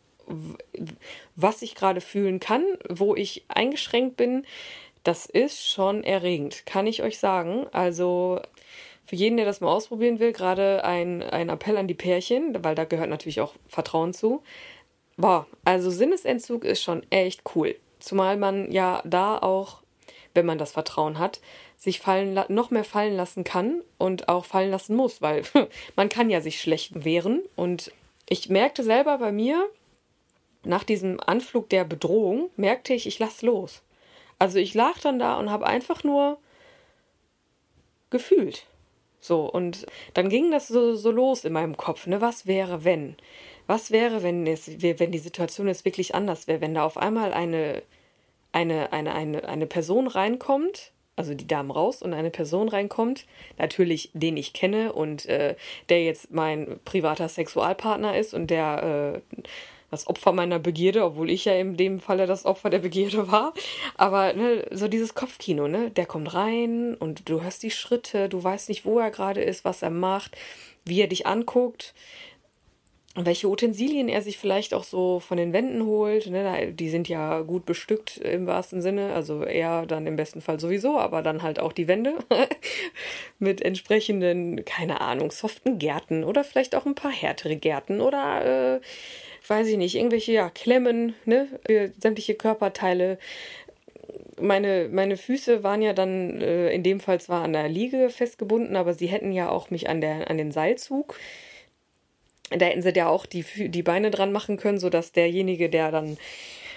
was 1.35 1.63
ich 1.63 1.75
gerade 1.75 2.01
fühlen 2.01 2.41
kann, 2.41 2.65
wo 2.89 3.15
ich 3.15 3.45
eingeschränkt 3.49 4.17
bin. 4.17 4.45
Das 5.05 5.27
ist 5.27 5.69
schon 5.69 6.03
erregend, 6.03 6.67
kann 6.67 6.87
ich 6.87 7.03
euch 7.03 7.19
sagen. 7.19 7.67
Also 7.73 8.41
für 9.07 9.17
jeden, 9.17 9.37
der 9.37 9.47
das 9.47 9.61
mal 9.61 9.71
ausprobieren 9.71 10.19
will, 10.19 10.33
gerade 10.33 10.85
ein, 10.85 11.23
ein 11.23 11.49
Appell 11.49 11.77
an 11.77 11.87
die 11.87 11.95
Pärchen, 11.95 12.65
weil 12.65 12.75
da 12.75 12.85
gehört 12.85 13.09
natürlich 13.09 13.41
auch 13.41 13.55
Vertrauen 13.69 14.13
zu. 14.13 14.43
Boah, 15.17 15.47
also 15.65 15.91
Sinnesentzug 15.91 16.65
ist 16.65 16.83
schon 16.83 17.05
echt 17.11 17.43
cool. 17.55 17.77
Zumal 18.01 18.37
man 18.37 18.71
ja 18.71 19.03
da 19.05 19.39
auch, 19.39 19.83
wenn 20.35 20.45
man 20.45 20.59
das 20.59 20.73
Vertrauen 20.73 21.19
hat, 21.19 21.41
sich 21.77 22.01
fallen 22.01 22.39
noch 22.49 22.71
mehr 22.71 22.85
fallen 22.85 23.17
lassen 23.17 23.45
kann 23.45 23.83
und 23.97 24.29
auch 24.29 24.45
fallen 24.45 24.71
lassen 24.71 24.97
muss, 24.97 25.23
weil 25.23 25.43
man 25.97 26.09
kann 26.09 26.29
ja 26.29 26.41
sich 26.41 26.61
schlecht 26.61 27.05
wehren. 27.05 27.43
Und 27.55 27.93
ich 28.29 28.49
merkte 28.49 28.83
selber 28.83 29.19
bei 29.19 29.31
mir, 29.31 29.69
nach 30.67 30.85
diesem 30.85 31.21
Anflug 31.21 31.69
der 31.69 31.85
Bedrohung, 31.85 32.51
merkte 32.57 32.95
ich, 32.95 33.07
ich 33.07 33.19
lass 33.19 33.43
los. 33.43 33.83
Also 34.39 34.59
ich 34.59 34.75
lag 34.75 34.99
dann 35.01 35.19
da 35.19 35.39
und 35.39 35.51
habe 35.51 35.67
einfach 35.67 36.05
nur 36.05 36.39
gefühlt. 38.11 38.67
So, 39.21 39.51
und 39.51 39.87
dann 40.15 40.29
ging 40.29 40.51
das 40.51 40.69
so, 40.69 40.95
so 40.95 41.11
los 41.11 41.45
in 41.45 41.53
meinem 41.53 41.77
Kopf, 41.77 42.07
ne? 42.07 42.21
Was 42.21 42.47
wäre, 42.47 42.85
wenn? 42.85 43.17
Was 43.67 43.91
wäre, 43.91 44.23
wenn 44.23 44.47
es, 44.47 44.69
wenn 44.81 45.11
die 45.11 45.19
Situation 45.19 45.67
jetzt 45.67 45.85
wirklich 45.85 46.15
anders 46.15 46.47
wäre, 46.47 46.61
wenn 46.61 46.75
da 46.75 46.85
auf 46.85 46.97
einmal 46.97 47.33
eine, 47.33 47.83
eine, 48.53 48.93
eine, 48.93 49.15
eine, 49.15 49.49
eine 49.49 49.67
Person 49.67 50.07
reinkommt, 50.07 50.93
also 51.17 51.35
die 51.35 51.47
Damen 51.47 51.71
raus 51.71 52.03
und 52.03 52.13
eine 52.13 52.31
Person 52.31 52.69
reinkommt, 52.69 53.27
natürlich 53.59 54.11
den 54.13 54.37
ich 54.37 54.53
kenne 54.53 54.93
und 54.93 55.27
äh, 55.27 55.57
der 55.89 56.05
jetzt 56.05 56.31
mein 56.31 56.79
privater 56.85 57.29
Sexualpartner 57.29 58.17
ist 58.17 58.35
und 58.35 58.49
der 58.49 59.23
äh, 59.35 59.39
das 59.91 60.07
Opfer 60.07 60.33
meiner 60.33 60.59
Begierde, 60.59 61.05
obwohl 61.05 61.31
ich 61.31 61.45
ja 61.45 61.55
in 61.55 61.77
dem 61.77 62.01
Falle 62.01 62.27
das 62.27 62.45
Opfer 62.45 62.71
der 62.71 62.81
Begierde 62.81 63.31
war. 63.31 63.55
Aber 63.97 64.33
ne, 64.33 64.67
so 64.71 64.89
dieses 64.89 65.15
Kopfkino, 65.15 65.69
ne? 65.69 65.91
Der 65.91 66.07
kommt 66.07 66.35
rein 66.35 66.95
und 66.95 67.29
du 67.29 67.43
hörst 67.43 67.63
die 67.63 67.71
Schritte, 67.71 68.29
du 68.29 68.43
weißt 68.43 68.69
nicht, 68.69 68.85
wo 68.85 68.99
er 68.99 69.11
gerade 69.11 69.43
ist, 69.43 69.65
was 69.65 69.83
er 69.83 69.91
macht, 69.91 70.37
wie 70.85 71.01
er 71.01 71.09
dich 71.09 71.27
anguckt 71.27 71.95
welche 73.25 73.49
Utensilien 73.49 74.09
er 74.09 74.21
sich 74.21 74.37
vielleicht 74.37 74.75
auch 74.75 74.85
so 74.85 75.21
von 75.21 75.39
den 75.39 75.53
Wänden 75.53 75.87
holt. 75.87 76.27
Ne? 76.27 76.73
Die 76.73 76.91
sind 76.91 77.09
ja 77.09 77.41
gut 77.41 77.65
bestückt 77.65 78.19
im 78.19 78.47
wahrsten 78.47 78.83
Sinne. 78.83 79.15
Also 79.15 79.43
er 79.43 79.87
dann 79.87 80.07
im 80.07 80.17
besten 80.17 80.43
Fall 80.43 80.61
sowieso, 80.61 80.99
aber 80.99 81.23
dann 81.23 81.43
halt 81.43 81.59
auch 81.59 81.73
die 81.73 81.89
Wände 81.89 82.15
mit 83.39 83.63
entsprechenden, 83.63 84.65
keine 84.67 85.01
Ahnung, 85.01 85.31
soften 85.31 85.79
Gärten 85.79 86.25
oder 86.25 86.45
vielleicht 86.45 86.75
auch 86.75 86.85
ein 86.85 86.95
paar 86.95 87.11
härtere 87.11 87.57
Gärten 87.57 88.01
oder 88.01 88.75
äh, 88.75 88.81
weiß 89.49 89.69
ich 89.69 89.77
nicht, 89.77 89.95
irgendwelche 89.95 90.33
ja, 90.33 90.51
Klemmen, 90.51 91.15
ne, 91.25 91.49
für 91.67 91.93
sämtliche 92.01 92.35
Körperteile. 92.35 93.19
Meine, 94.41 94.89
meine 94.91 95.17
Füße 95.17 95.63
waren 95.63 95.83
ja 95.83 95.93
dann 95.93 96.41
äh, 96.41 96.71
in 96.71 96.83
dem 96.83 97.01
Fall 97.01 97.21
zwar 97.21 97.43
an 97.43 97.53
der 97.53 97.69
Liege 97.69 98.11
festgebunden, 98.11 98.77
aber 98.77 98.95
sie 98.95 99.07
hätten 99.07 99.33
ja 99.33 99.49
auch 99.49 99.71
mich 99.71 99.89
an, 99.89 100.01
der, 100.01 100.31
an 100.31 100.39
den 100.39 100.53
Seilzug. 100.53 101.19
Da 102.51 102.67
hätten 102.67 102.83
sie 102.83 102.95
ja 102.95 103.09
auch 103.09 103.27
die, 103.27 103.45
die 103.69 103.83
Beine 103.83 104.11
dran 104.11 104.33
machen 104.33 104.57
können, 104.57 104.79
sodass 104.79 105.13
derjenige, 105.13 105.69
der 105.69 105.91
dann 105.91 106.17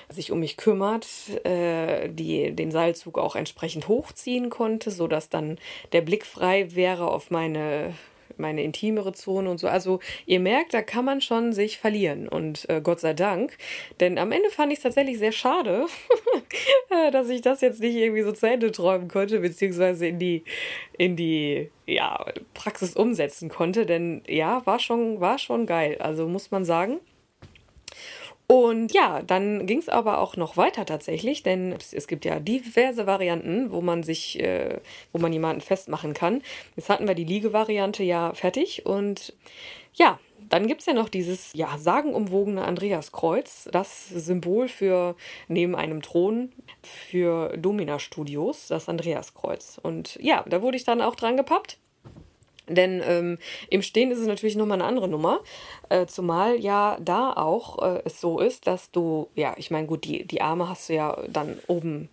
sich 0.10 0.32
um 0.32 0.40
mich 0.40 0.58
kümmert, 0.58 1.08
äh, 1.46 2.10
die 2.10 2.52
den 2.56 2.72
Seilzug 2.72 3.20
auch 3.20 3.36
entsprechend 3.36 3.88
hochziehen 3.88 4.50
konnte, 4.50 4.90
sodass 4.90 5.30
dann 5.30 5.60
der 5.92 6.02
Blick 6.02 6.26
frei 6.26 6.74
wäre 6.76 7.12
auf 7.12 7.30
meine 7.30 7.94
meine 8.39 8.63
intimere 8.63 9.13
Zone 9.13 9.49
und 9.49 9.60
so. 9.60 9.67
Also 9.67 9.99
ihr 10.25 10.39
merkt, 10.39 10.73
da 10.73 10.82
kann 10.82 11.06
man 11.06 11.21
schon 11.21 11.54
sich 11.54 11.78
verlieren 11.78 12.28
und 12.28 12.67
äh, 12.69 12.82
Gott 12.82 12.99
sei 12.99 13.13
Dank. 13.13 13.58
Denn 13.99 14.17
am 14.17 14.32
Ende 14.32 14.49
fand 14.49 14.71
ich 14.71 14.80
es 14.80 14.84
tatsächlich 14.84 15.19
sehr 15.19 15.32
schade, 15.32 15.86
äh, 16.89 17.12
dass 17.12 17.30
ich 17.30 17.41
das 17.41 17.62
jetzt 17.62 17.80
nicht 17.82 17.95
irgendwie 17.95 18.23
so 18.23 18.32
zu 18.32 18.47
Ende 18.47 18.71
träumen 18.71 19.08
konnte, 19.08 19.39
beziehungsweise 19.39 20.08
in 20.08 20.19
die, 20.19 20.43
in 20.97 21.15
die 21.15 21.69
ja, 21.86 22.25
Praxis 22.54 22.95
umsetzen 22.95 23.49
konnte. 23.49 23.86
Denn 23.86 24.23
ja, 24.28 24.65
war 24.65 24.80
schon, 24.80 25.19
war 25.19 25.38
schon 25.38 25.65
geil. 25.65 25.97
Also 25.99 26.28
muss 26.28 26.52
man 26.52 26.65
sagen. 26.65 26.99
Und 28.52 28.94
ja, 28.94 29.22
dann 29.22 29.68
ging 29.68 29.78
es 29.78 29.90
aber 29.90 30.18
auch 30.18 30.36
noch 30.36 30.58
weiter 30.58 30.84
tatsächlich, 30.84 31.44
denn 31.44 31.76
es 31.92 32.08
gibt 32.08 32.26
ja 32.26 32.40
diverse 32.40 33.06
Varianten, 33.06 33.72
wo 33.72 33.80
man 33.80 34.02
sich, 34.02 34.40
äh, 34.40 34.80
wo 35.14 35.20
man 35.20 35.32
jemanden 35.32 35.62
festmachen 35.62 36.16
kann. 36.16 36.42
Jetzt 36.76 36.90
hatten 36.90 37.08
wir 37.08 37.14
die 37.14 37.26
Liegevariante 37.26 38.02
ja 38.02 38.34
fertig 38.34 38.88
und 38.88 39.36
ja, 39.94 40.20
dann 40.50 40.66
gibt 40.66 40.80
es 40.82 40.88
ja 40.88 40.94
noch 40.94 41.10
dieses 41.10 41.54
ja, 41.54 41.78
sagenumwogene 41.78 42.64
Andreaskreuz, 42.64 43.70
das 43.72 44.10
Symbol 44.10 44.68
für 44.68 45.16
neben 45.48 45.76
einem 45.76 46.02
Thron 46.02 46.52
für 46.82 47.56
Domina 47.56 48.00
Studios, 48.00 48.66
das 48.68 48.90
Andreaskreuz. 48.90 49.80
Und 49.84 50.18
ja, 50.20 50.44
da 50.50 50.64
wurde 50.64 50.78
ich 50.78 50.86
dann 50.86 51.02
auch 51.02 51.16
dran 51.16 51.38
gepappt. 51.38 51.78
Denn 52.70 53.02
ähm, 53.06 53.38
im 53.70 53.82
Stehen 53.82 54.12
ist 54.12 54.20
es 54.20 54.28
natürlich 54.28 54.56
nochmal 54.56 54.80
eine 54.80 54.88
andere 54.88 55.08
Nummer. 55.08 55.42
Äh, 55.90 56.06
zumal 56.06 56.60
ja 56.60 56.98
da 57.02 57.34
auch 57.34 57.82
äh, 57.82 58.02
es 58.06 58.22
so 58.22 58.40
ist, 58.40 58.68
dass 58.68 58.92
du, 58.92 59.30
ja, 59.36 59.54
ich 59.58 59.72
meine, 59.72 59.88
gut, 59.88 60.06
die, 60.06 60.26
die 60.26 60.42
Arme 60.42 60.70
hast 60.70 60.90
du 60.90 60.94
ja 60.94 61.18
dann 61.28 61.60
oben 61.68 62.10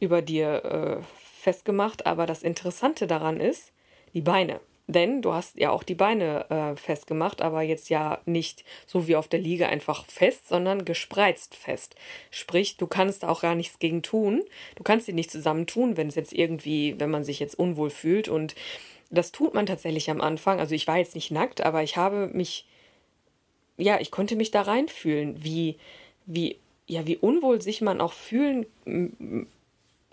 über 0.00 0.22
dir 0.22 0.64
äh, 0.64 1.04
festgemacht, 1.40 2.06
aber 2.06 2.26
das 2.26 2.42
Interessante 2.42 3.06
daran 3.06 3.40
ist, 3.40 3.72
die 4.14 4.22
Beine. 4.22 4.60
Denn 4.90 5.22
du 5.22 5.32
hast 5.32 5.56
ja 5.56 5.70
auch 5.70 5.84
die 5.84 5.94
Beine 5.94 6.50
äh, 6.50 6.76
festgemacht, 6.76 7.42
aber 7.42 7.62
jetzt 7.62 7.90
ja 7.90 8.18
nicht 8.26 8.64
so 8.86 9.06
wie 9.06 9.14
auf 9.14 9.28
der 9.28 9.38
Liege 9.38 9.68
einfach 9.68 10.04
fest, 10.06 10.48
sondern 10.48 10.84
gespreizt 10.84 11.54
fest. 11.54 11.94
Sprich, 12.32 12.76
du 12.76 12.88
kannst 12.88 13.24
auch 13.24 13.42
gar 13.42 13.54
nichts 13.54 13.78
gegen 13.78 14.02
tun. 14.02 14.42
Du 14.74 14.82
kannst 14.82 15.06
sie 15.06 15.12
nicht 15.12 15.30
zusammentun, 15.30 15.96
wenn 15.96 16.08
es 16.08 16.16
jetzt 16.16 16.32
irgendwie, 16.32 16.98
wenn 16.98 17.10
man 17.10 17.22
sich 17.22 17.38
jetzt 17.38 17.56
unwohl 17.56 17.90
fühlt 17.90 18.28
und 18.28 18.56
das 19.10 19.32
tut 19.32 19.54
man 19.54 19.66
tatsächlich 19.66 20.10
am 20.10 20.20
Anfang. 20.20 20.60
Also 20.60 20.74
ich 20.74 20.86
war 20.86 20.98
jetzt 20.98 21.14
nicht 21.14 21.30
nackt, 21.30 21.60
aber 21.60 21.82
ich 21.82 21.96
habe 21.96 22.28
mich, 22.32 22.66
ja, 23.76 24.00
ich 24.00 24.10
konnte 24.10 24.36
mich 24.36 24.50
da 24.50 24.62
reinfühlen, 24.62 25.42
wie, 25.42 25.76
wie, 26.26 26.56
ja, 26.86 27.06
wie 27.06 27.16
unwohl 27.16 27.60
sich 27.60 27.80
man 27.80 28.00
auch 28.00 28.12
fühlen 28.12 28.66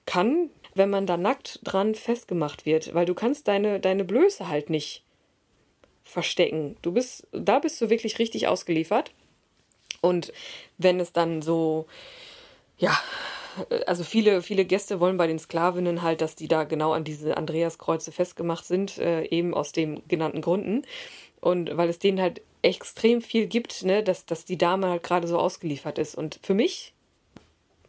kann, 0.06 0.50
wenn 0.74 0.90
man 0.90 1.06
da 1.06 1.18
nackt 1.18 1.60
dran 1.64 1.96
festgemacht 1.96 2.66
wird, 2.66 2.94
weil 2.94 3.06
du 3.06 3.14
kannst 3.14 3.48
deine, 3.48 3.80
deine 3.80 4.04
Blöße 4.04 4.48
halt 4.48 4.70
nicht 4.70 5.04
verstecken. 6.04 6.78
Du 6.82 6.92
bist, 6.92 7.28
da 7.32 7.60
bist 7.60 7.80
du 7.82 7.90
wirklich 7.90 8.20
richtig 8.20 8.48
ausgeliefert. 8.48 9.12
Und 10.02 10.32
wenn 10.78 11.00
es 11.00 11.12
dann 11.12 11.42
so, 11.42 11.88
ja, 12.78 12.98
also 13.86 14.04
viele, 14.04 14.42
viele 14.42 14.66
Gäste 14.66 15.00
wollen 15.00 15.18
bei 15.18 15.28
den 15.28 15.40
Sklavinnen 15.40 16.02
halt, 16.02 16.22
dass 16.22 16.36
die 16.36 16.48
da 16.48 16.64
genau 16.64 16.94
an 16.94 17.04
diese 17.04 17.38
Andreaskreuze 17.38 18.12
festgemacht 18.12 18.66
sind, 18.66 18.98
äh, 18.98 19.26
eben 19.26 19.54
aus 19.54 19.72
den 19.72 20.02
genannten 20.08 20.42
Gründen. 20.42 20.84
Und 21.40 21.76
weil 21.78 21.90
es 21.90 22.00
denen 22.00 22.22
halt 22.22 22.42
extrem 22.62 23.22
viel 23.22 23.48
gibt, 23.48 23.84
ne, 23.84 24.04
dass, 24.04 24.26
dass 24.26 24.46
die 24.46 24.58
Dame 24.58 24.90
halt 24.90 25.04
gerade 25.04 25.28
so 25.28 25.38
ausgeliefert 25.38 26.00
ist. 26.00 26.16
Und 26.16 26.40
für 26.42 26.54
mich 26.54 26.94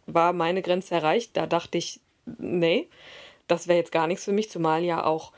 war 0.07 0.33
meine 0.33 0.63
Grenze 0.63 0.95
erreicht. 0.95 1.37
Da 1.37 1.47
dachte 1.47 1.79
ich, 1.79 2.01
nee, 2.39 2.89
das 3.47 3.69
wäre 3.69 3.79
jetzt 3.79 3.93
gar 3.93 4.07
nichts 4.07 4.25
für 4.25 4.33
mich, 4.33 4.51
zumal 4.51 4.85
ja 4.85 5.05
auch 5.05 5.33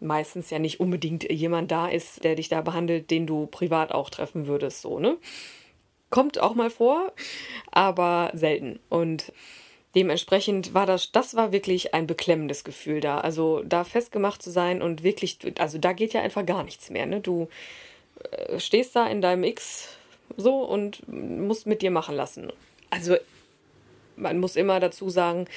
meistens 0.00 0.50
ja 0.50 0.58
nicht 0.58 0.80
unbedingt 0.80 1.30
jemand 1.30 1.70
da 1.70 1.88
ist, 1.88 2.24
der 2.24 2.34
dich 2.34 2.48
da 2.48 2.60
behandelt, 2.60 3.10
den 3.10 3.26
du 3.26 3.46
privat 3.46 3.92
auch 3.92 4.10
treffen 4.10 4.46
würdest, 4.46 4.82
so, 4.82 4.98
ne? 4.98 5.16
Kommt 6.14 6.38
auch 6.38 6.54
mal 6.54 6.70
vor, 6.70 7.10
aber 7.72 8.30
selten. 8.34 8.78
Und 8.88 9.32
dementsprechend 9.96 10.72
war 10.72 10.86
das, 10.86 11.10
das 11.10 11.34
war 11.34 11.50
wirklich 11.50 11.92
ein 11.92 12.06
beklemmendes 12.06 12.62
Gefühl 12.62 13.00
da. 13.00 13.18
Also 13.18 13.64
da 13.64 13.82
festgemacht 13.82 14.40
zu 14.40 14.52
sein 14.52 14.80
und 14.80 15.02
wirklich, 15.02 15.38
also 15.58 15.76
da 15.76 15.92
geht 15.92 16.12
ja 16.12 16.20
einfach 16.20 16.46
gar 16.46 16.62
nichts 16.62 16.88
mehr, 16.88 17.06
ne? 17.06 17.20
Du 17.20 17.48
äh, 18.30 18.60
stehst 18.60 18.94
da 18.94 19.08
in 19.08 19.22
deinem 19.22 19.42
X 19.42 19.88
so 20.36 20.58
und 20.62 21.02
musst 21.08 21.66
mit 21.66 21.82
dir 21.82 21.90
machen 21.90 22.14
lassen. 22.14 22.52
Also 22.90 23.16
man 24.14 24.38
muss 24.38 24.54
immer 24.54 24.78
dazu 24.78 25.10
sagen, 25.10 25.48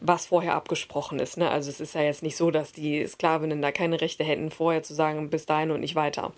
was 0.00 0.26
vorher 0.26 0.56
abgesprochen 0.56 1.20
ist. 1.20 1.36
Ne? 1.36 1.48
Also 1.48 1.70
es 1.70 1.78
ist 1.78 1.94
ja 1.94 2.02
jetzt 2.02 2.24
nicht 2.24 2.36
so, 2.36 2.50
dass 2.50 2.72
die 2.72 3.06
Sklavinnen 3.06 3.62
da 3.62 3.70
keine 3.70 4.00
Rechte 4.00 4.24
hätten, 4.24 4.50
vorher 4.50 4.82
zu 4.82 4.92
sagen, 4.92 5.30
bis 5.30 5.46
dahin 5.46 5.70
und 5.70 5.78
nicht 5.78 5.94
weiter. 5.94 6.32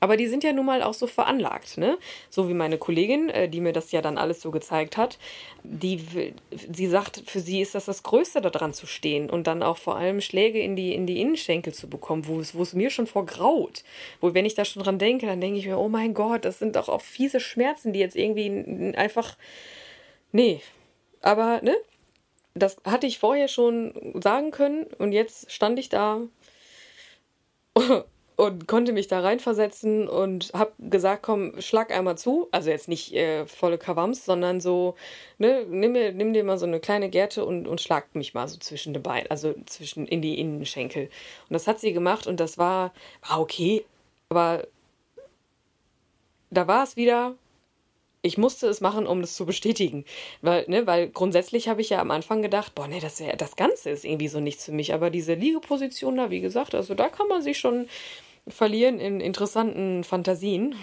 Aber 0.00 0.16
die 0.16 0.26
sind 0.26 0.44
ja 0.44 0.52
nun 0.52 0.66
mal 0.66 0.82
auch 0.82 0.92
so 0.92 1.06
veranlagt, 1.06 1.78
ne? 1.78 1.98
So 2.28 2.48
wie 2.48 2.54
meine 2.54 2.78
Kollegin, 2.78 3.30
äh, 3.30 3.48
die 3.48 3.60
mir 3.60 3.72
das 3.72 3.92
ja 3.92 4.02
dann 4.02 4.18
alles 4.18 4.40
so 4.40 4.50
gezeigt 4.50 4.96
hat, 4.96 5.18
die, 5.62 6.04
sie 6.50 6.86
sagt, 6.88 7.22
für 7.26 7.40
sie 7.40 7.62
ist 7.62 7.74
das 7.74 7.86
das 7.86 8.02
Größte, 8.02 8.40
da 8.40 8.50
dran 8.50 8.74
zu 8.74 8.86
stehen 8.86 9.30
und 9.30 9.46
dann 9.46 9.62
auch 9.62 9.78
vor 9.78 9.96
allem 9.96 10.20
Schläge 10.20 10.60
in 10.60 10.76
die, 10.76 10.94
in 10.94 11.06
die 11.06 11.20
Innenschenkel 11.20 11.72
zu 11.72 11.88
bekommen, 11.88 12.26
wo 12.26 12.40
es, 12.40 12.54
wo 12.54 12.62
es 12.62 12.74
mir 12.74 12.90
schon 12.90 13.06
vorgraut. 13.06 13.84
Wo, 14.20 14.34
wenn 14.34 14.44
ich 14.44 14.54
da 14.54 14.64
schon 14.64 14.82
dran 14.82 14.98
denke, 14.98 15.26
dann 15.26 15.40
denke 15.40 15.58
ich 15.58 15.66
mir, 15.66 15.78
oh 15.78 15.88
mein 15.88 16.12
Gott, 16.12 16.44
das 16.44 16.58
sind 16.58 16.76
doch 16.76 16.88
auch 16.88 17.00
fiese 17.00 17.40
Schmerzen, 17.40 17.92
die 17.92 18.00
jetzt 18.00 18.16
irgendwie 18.16 18.94
einfach, 18.96 19.36
nee, 20.32 20.60
aber, 21.20 21.62
ne? 21.62 21.76
Das 22.56 22.76
hatte 22.84 23.06
ich 23.06 23.18
vorher 23.18 23.48
schon 23.48 24.20
sagen 24.22 24.52
können 24.52 24.84
und 24.98 25.12
jetzt 25.12 25.50
stand 25.50 25.78
ich 25.78 25.88
da 25.88 26.20
und 28.36 28.66
konnte 28.66 28.92
mich 28.92 29.06
da 29.06 29.20
reinversetzen 29.20 30.08
und 30.08 30.50
hab 30.54 30.72
gesagt, 30.78 31.22
komm, 31.22 31.60
schlag 31.60 31.92
einmal 31.92 32.18
zu. 32.18 32.48
Also 32.50 32.70
jetzt 32.70 32.88
nicht 32.88 33.14
äh, 33.14 33.46
volle 33.46 33.78
Kawams, 33.78 34.24
sondern 34.24 34.60
so, 34.60 34.96
ne, 35.38 35.64
nimm, 35.68 35.92
mir, 35.92 36.12
nimm 36.12 36.32
dir 36.32 36.44
mal 36.44 36.58
so 36.58 36.66
eine 36.66 36.80
kleine 36.80 37.10
Gerte 37.10 37.44
und, 37.44 37.68
und 37.68 37.80
schlag 37.80 38.14
mich 38.14 38.34
mal 38.34 38.48
so 38.48 38.58
zwischen 38.58 38.92
den 38.92 39.02
Beinen, 39.02 39.30
also 39.30 39.54
zwischen 39.66 40.06
in 40.06 40.20
die 40.22 40.38
Innenschenkel. 40.40 41.04
Und 41.48 41.52
das 41.54 41.68
hat 41.68 41.80
sie 41.80 41.92
gemacht 41.92 42.26
und 42.26 42.40
das 42.40 42.58
war, 42.58 42.92
war 43.28 43.40
okay, 43.40 43.84
aber 44.28 44.66
da 46.50 46.66
war 46.66 46.84
es 46.84 46.96
wieder, 46.96 47.34
ich 48.24 48.38
musste 48.38 48.68
es 48.68 48.80
machen, 48.80 49.06
um 49.06 49.20
das 49.20 49.34
zu 49.34 49.44
bestätigen. 49.44 50.06
Weil, 50.40 50.64
ne, 50.66 50.86
weil 50.86 51.08
grundsätzlich 51.08 51.68
habe 51.68 51.82
ich 51.82 51.90
ja 51.90 52.00
am 52.00 52.10
Anfang 52.10 52.40
gedacht, 52.40 52.74
boah, 52.74 52.88
nee, 52.88 52.98
das, 52.98 53.22
das 53.36 53.54
Ganze 53.54 53.90
ist 53.90 54.04
irgendwie 54.04 54.28
so 54.28 54.40
nichts 54.40 54.64
für 54.64 54.72
mich. 54.72 54.94
Aber 54.94 55.10
diese 55.10 55.34
Liegeposition 55.34 56.16
da, 56.16 56.30
wie 56.30 56.40
gesagt, 56.40 56.74
also 56.74 56.94
da 56.94 57.10
kann 57.10 57.28
man 57.28 57.42
sich 57.42 57.58
schon 57.58 57.86
verlieren 58.48 58.98
in 58.98 59.20
interessanten 59.20 60.04
Fantasien. 60.04 60.74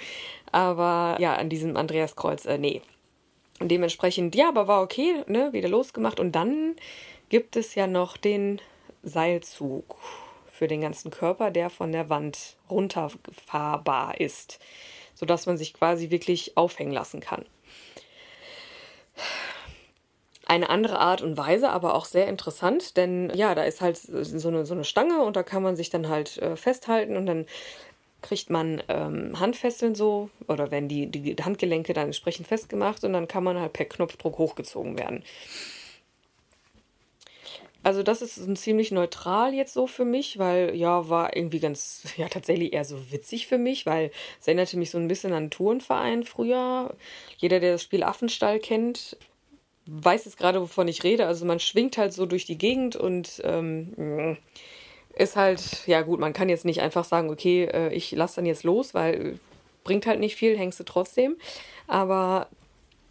Aber 0.52 1.18
ja, 1.20 1.34
an 1.34 1.50
diesem 1.50 1.78
Andreaskreuz, 1.78 2.46
äh, 2.46 2.60
nee. 2.60 2.84
Und 3.60 3.70
dementsprechend, 3.70 4.36
ja, 4.36 4.50
aber 4.50 4.68
war 4.68 4.84
okay, 4.84 5.24
ne, 5.26 5.52
wieder 5.52 5.68
losgemacht. 5.68 6.20
Und 6.20 6.34
dann 6.34 6.76
gibt 7.30 7.56
es 7.56 7.74
ja 7.74 7.88
noch 7.88 8.18
den 8.18 8.62
Seilzug 9.02 9.98
für 10.46 10.68
den 10.68 10.82
ganzen 10.82 11.10
Körper, 11.10 11.50
der 11.50 11.72
von 11.72 11.92
der 11.92 12.08
Wand 12.08 12.58
runterfahrbar 12.70 14.20
ist 14.22 14.60
sodass 15.22 15.46
man 15.46 15.56
sich 15.56 15.74
quasi 15.76 16.10
wirklich 16.10 16.58
aufhängen 16.58 16.92
lassen 16.92 17.22
kann. 17.22 17.46
Eine 20.48 20.70
andere 20.70 21.00
Art 21.00 21.22
und 21.22 21.38
Weise, 21.38 21.70
aber 21.70 21.94
auch 21.94 22.06
sehr 22.06 22.28
interessant, 22.28 22.98
denn 22.98 23.32
ja, 23.36 23.54
da 23.54 23.64
ist 23.64 23.82
halt 23.82 23.98
so 23.98 24.48
eine, 24.50 24.66
so 24.66 24.74
eine 24.74 24.84
Stange 24.84 25.22
und 25.22 25.36
da 25.36 25.44
kann 25.44 25.62
man 25.62 25.76
sich 25.76 25.92
dann 25.92 26.10
halt 26.10 26.40
äh, 26.40 26.58
festhalten 26.58 27.16
und 27.16 27.28
dann 27.28 27.46
kriegt 28.24 28.50
man 28.50 28.82
ähm, 28.88 29.40
Handfesseln 29.40 29.94
so 29.94 30.32
oder 30.48 30.72
werden 30.72 30.90
die, 30.90 31.08
die 31.08 31.36
Handgelenke 31.36 31.94
dann 31.94 32.08
entsprechend 32.08 32.48
festgemacht 32.48 33.04
und 33.04 33.14
dann 33.14 33.28
kann 33.28 33.44
man 33.44 33.60
halt 33.60 33.74
per 33.74 33.86
Knopfdruck 33.86 34.40
hochgezogen 34.40 34.98
werden. 34.98 35.24
Also 37.84 38.04
das 38.04 38.22
ist 38.22 38.58
ziemlich 38.58 38.92
neutral 38.92 39.54
jetzt 39.54 39.74
so 39.74 39.88
für 39.88 40.06
mich, 40.06 40.38
weil 40.38 40.76
ja, 40.76 41.10
war 41.10 41.36
irgendwie 41.36 41.60
ganz, 41.60 42.04
ja 42.18 42.28
tatsächlich 42.30 42.74
eher 42.74 42.86
so 42.86 43.12
witzig 43.12 43.48
für 43.48 43.58
mich, 43.58 43.86
weil 43.86 44.12
es 44.40 44.48
erinnerte 44.48 44.78
mich 44.78 44.92
so 44.92 44.98
ein 44.98 45.08
bisschen 45.08 45.32
an 45.32 45.38
einen 45.38 45.50
Tourenverein 45.52 46.24
früher. 46.24 46.96
Jeder, 47.38 47.60
der 47.60 47.74
das 47.74 47.84
Spiel 47.84 48.04
Affenstall 48.04 48.60
kennt, 48.60 49.18
weiß 49.88 50.26
jetzt 50.26 50.38
gerade, 50.38 50.62
wovon 50.62 50.88
ich 50.88 51.04
rede. 51.04 51.26
Also 51.26 51.46
man 51.46 51.60
schwingt 51.60 51.98
halt 51.98 52.14
so 52.14 52.26
durch 52.26 52.46
die 52.46 52.58
Gegend 52.58 52.96
und 52.96 53.42
ähm, 53.44 54.38
ist 55.16 55.36
halt, 55.36 55.86
ja 55.88 56.02
gut, 56.02 56.20
man 56.20 56.34
kann 56.34 56.50
jetzt 56.50 56.66
nicht 56.66 56.82
einfach 56.82 57.04
sagen, 57.04 57.30
okay, 57.30 57.66
äh, 57.66 57.94
ich 57.94 58.12
lasse 58.12 58.38
dann 58.38 58.46
jetzt 58.46 58.64
los, 58.64 58.94
weil 58.94 59.40
bringt 59.84 60.06
halt 60.06 60.20
nicht 60.20 60.36
viel, 60.36 60.58
hängst 60.58 60.80
du 60.80 60.84
trotzdem. 60.84 61.36
Aber 61.88 62.48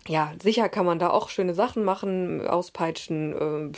ja, 0.06 0.32
sicher 0.42 0.68
kann 0.68 0.86
man 0.86 0.98
da 0.98 1.10
auch 1.10 1.28
schöne 1.28 1.54
Sachen 1.54 1.84
machen, 1.84 2.46
auspeitschen, 2.46 3.72
äh, 3.72 3.76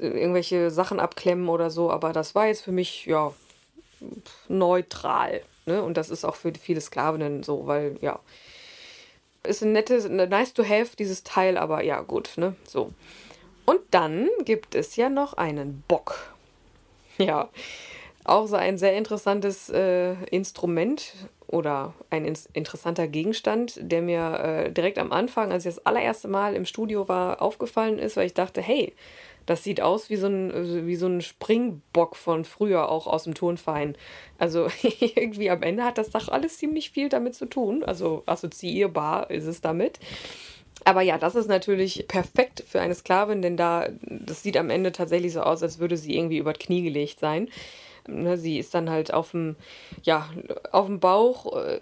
irgendwelche 0.00 0.70
Sachen 0.70 1.00
abklemmen 1.00 1.48
oder 1.48 1.70
so, 1.70 1.90
aber 1.90 2.12
das 2.12 2.34
war 2.34 2.46
jetzt 2.46 2.62
für 2.62 2.72
mich, 2.72 3.06
ja, 3.06 3.32
neutral. 4.48 5.42
Ne? 5.66 5.82
Und 5.82 5.96
das 5.96 6.10
ist 6.10 6.24
auch 6.24 6.36
für 6.36 6.52
viele 6.54 6.80
Sklavinnen 6.80 7.42
so, 7.42 7.66
weil, 7.66 7.96
ja, 8.00 8.20
ist 9.42 9.62
ein 9.62 9.72
nettes, 9.72 10.08
nice 10.08 10.52
to 10.52 10.64
have, 10.64 10.96
dieses 10.96 11.22
Teil, 11.22 11.56
aber 11.56 11.82
ja, 11.82 12.00
gut, 12.02 12.32
ne, 12.36 12.54
so. 12.66 12.92
Und 13.64 13.80
dann 13.90 14.28
gibt 14.44 14.74
es 14.74 14.96
ja 14.96 15.08
noch 15.08 15.34
einen 15.34 15.82
Bock. 15.88 16.34
Ja, 17.18 17.50
auch 18.24 18.46
so 18.46 18.56
ein 18.56 18.78
sehr 18.78 18.94
interessantes 18.94 19.68
äh, 19.68 20.14
Instrument 20.30 21.12
oder 21.50 21.94
ein 22.10 22.24
in 22.24 22.38
interessanter 22.52 23.08
Gegenstand, 23.08 23.74
der 23.80 24.02
mir 24.02 24.38
äh, 24.38 24.72
direkt 24.72 24.98
am 24.98 25.12
Anfang, 25.12 25.50
als 25.50 25.66
ich 25.66 25.74
das 25.74 25.84
allererste 25.84 26.28
Mal 26.28 26.54
im 26.54 26.64
Studio 26.64 27.08
war, 27.08 27.42
aufgefallen 27.42 27.98
ist, 27.98 28.16
weil 28.16 28.26
ich 28.26 28.34
dachte, 28.34 28.60
hey, 28.60 28.94
das 29.46 29.64
sieht 29.64 29.80
aus 29.80 30.10
wie 30.10 30.16
so 30.16 30.28
ein, 30.28 30.86
wie 30.86 30.94
so 30.94 31.06
ein 31.06 31.22
Springbock 31.22 32.14
von 32.14 32.44
früher, 32.44 32.88
auch 32.88 33.08
aus 33.08 33.24
dem 33.24 33.34
Turnverein. 33.34 33.96
Also 34.38 34.68
irgendwie 35.00 35.50
am 35.50 35.62
Ende 35.62 35.84
hat 35.84 35.98
das 35.98 36.10
doch 36.10 36.28
alles 36.28 36.58
ziemlich 36.58 36.90
viel 36.90 37.08
damit 37.08 37.34
zu 37.34 37.46
tun. 37.46 37.82
Also 37.82 38.22
assoziierbar 38.26 39.30
ist 39.30 39.46
es 39.46 39.60
damit. 39.60 39.98
Aber 40.84 41.02
ja, 41.02 41.18
das 41.18 41.34
ist 41.34 41.48
natürlich 41.48 42.06
perfekt 42.06 42.64
für 42.66 42.80
eine 42.80 42.94
Sklavin, 42.94 43.42
denn 43.42 43.56
da, 43.56 43.88
das 44.02 44.44
sieht 44.44 44.56
am 44.56 44.70
Ende 44.70 44.92
tatsächlich 44.92 45.32
so 45.32 45.40
aus, 45.40 45.62
als 45.62 45.80
würde 45.80 45.96
sie 45.96 46.16
irgendwie 46.16 46.38
über 46.38 46.52
das 46.52 46.64
Knie 46.64 46.82
gelegt 46.82 47.18
sein. 47.18 47.48
Ne, 48.10 48.36
sie 48.36 48.58
ist 48.58 48.74
dann 48.74 48.90
halt 48.90 49.12
auf 49.12 49.30
dem, 49.30 49.56
ja, 50.02 50.28
auf 50.72 50.86
dem 50.86 51.00
Bauch 51.00 51.56
äh, 51.56 51.76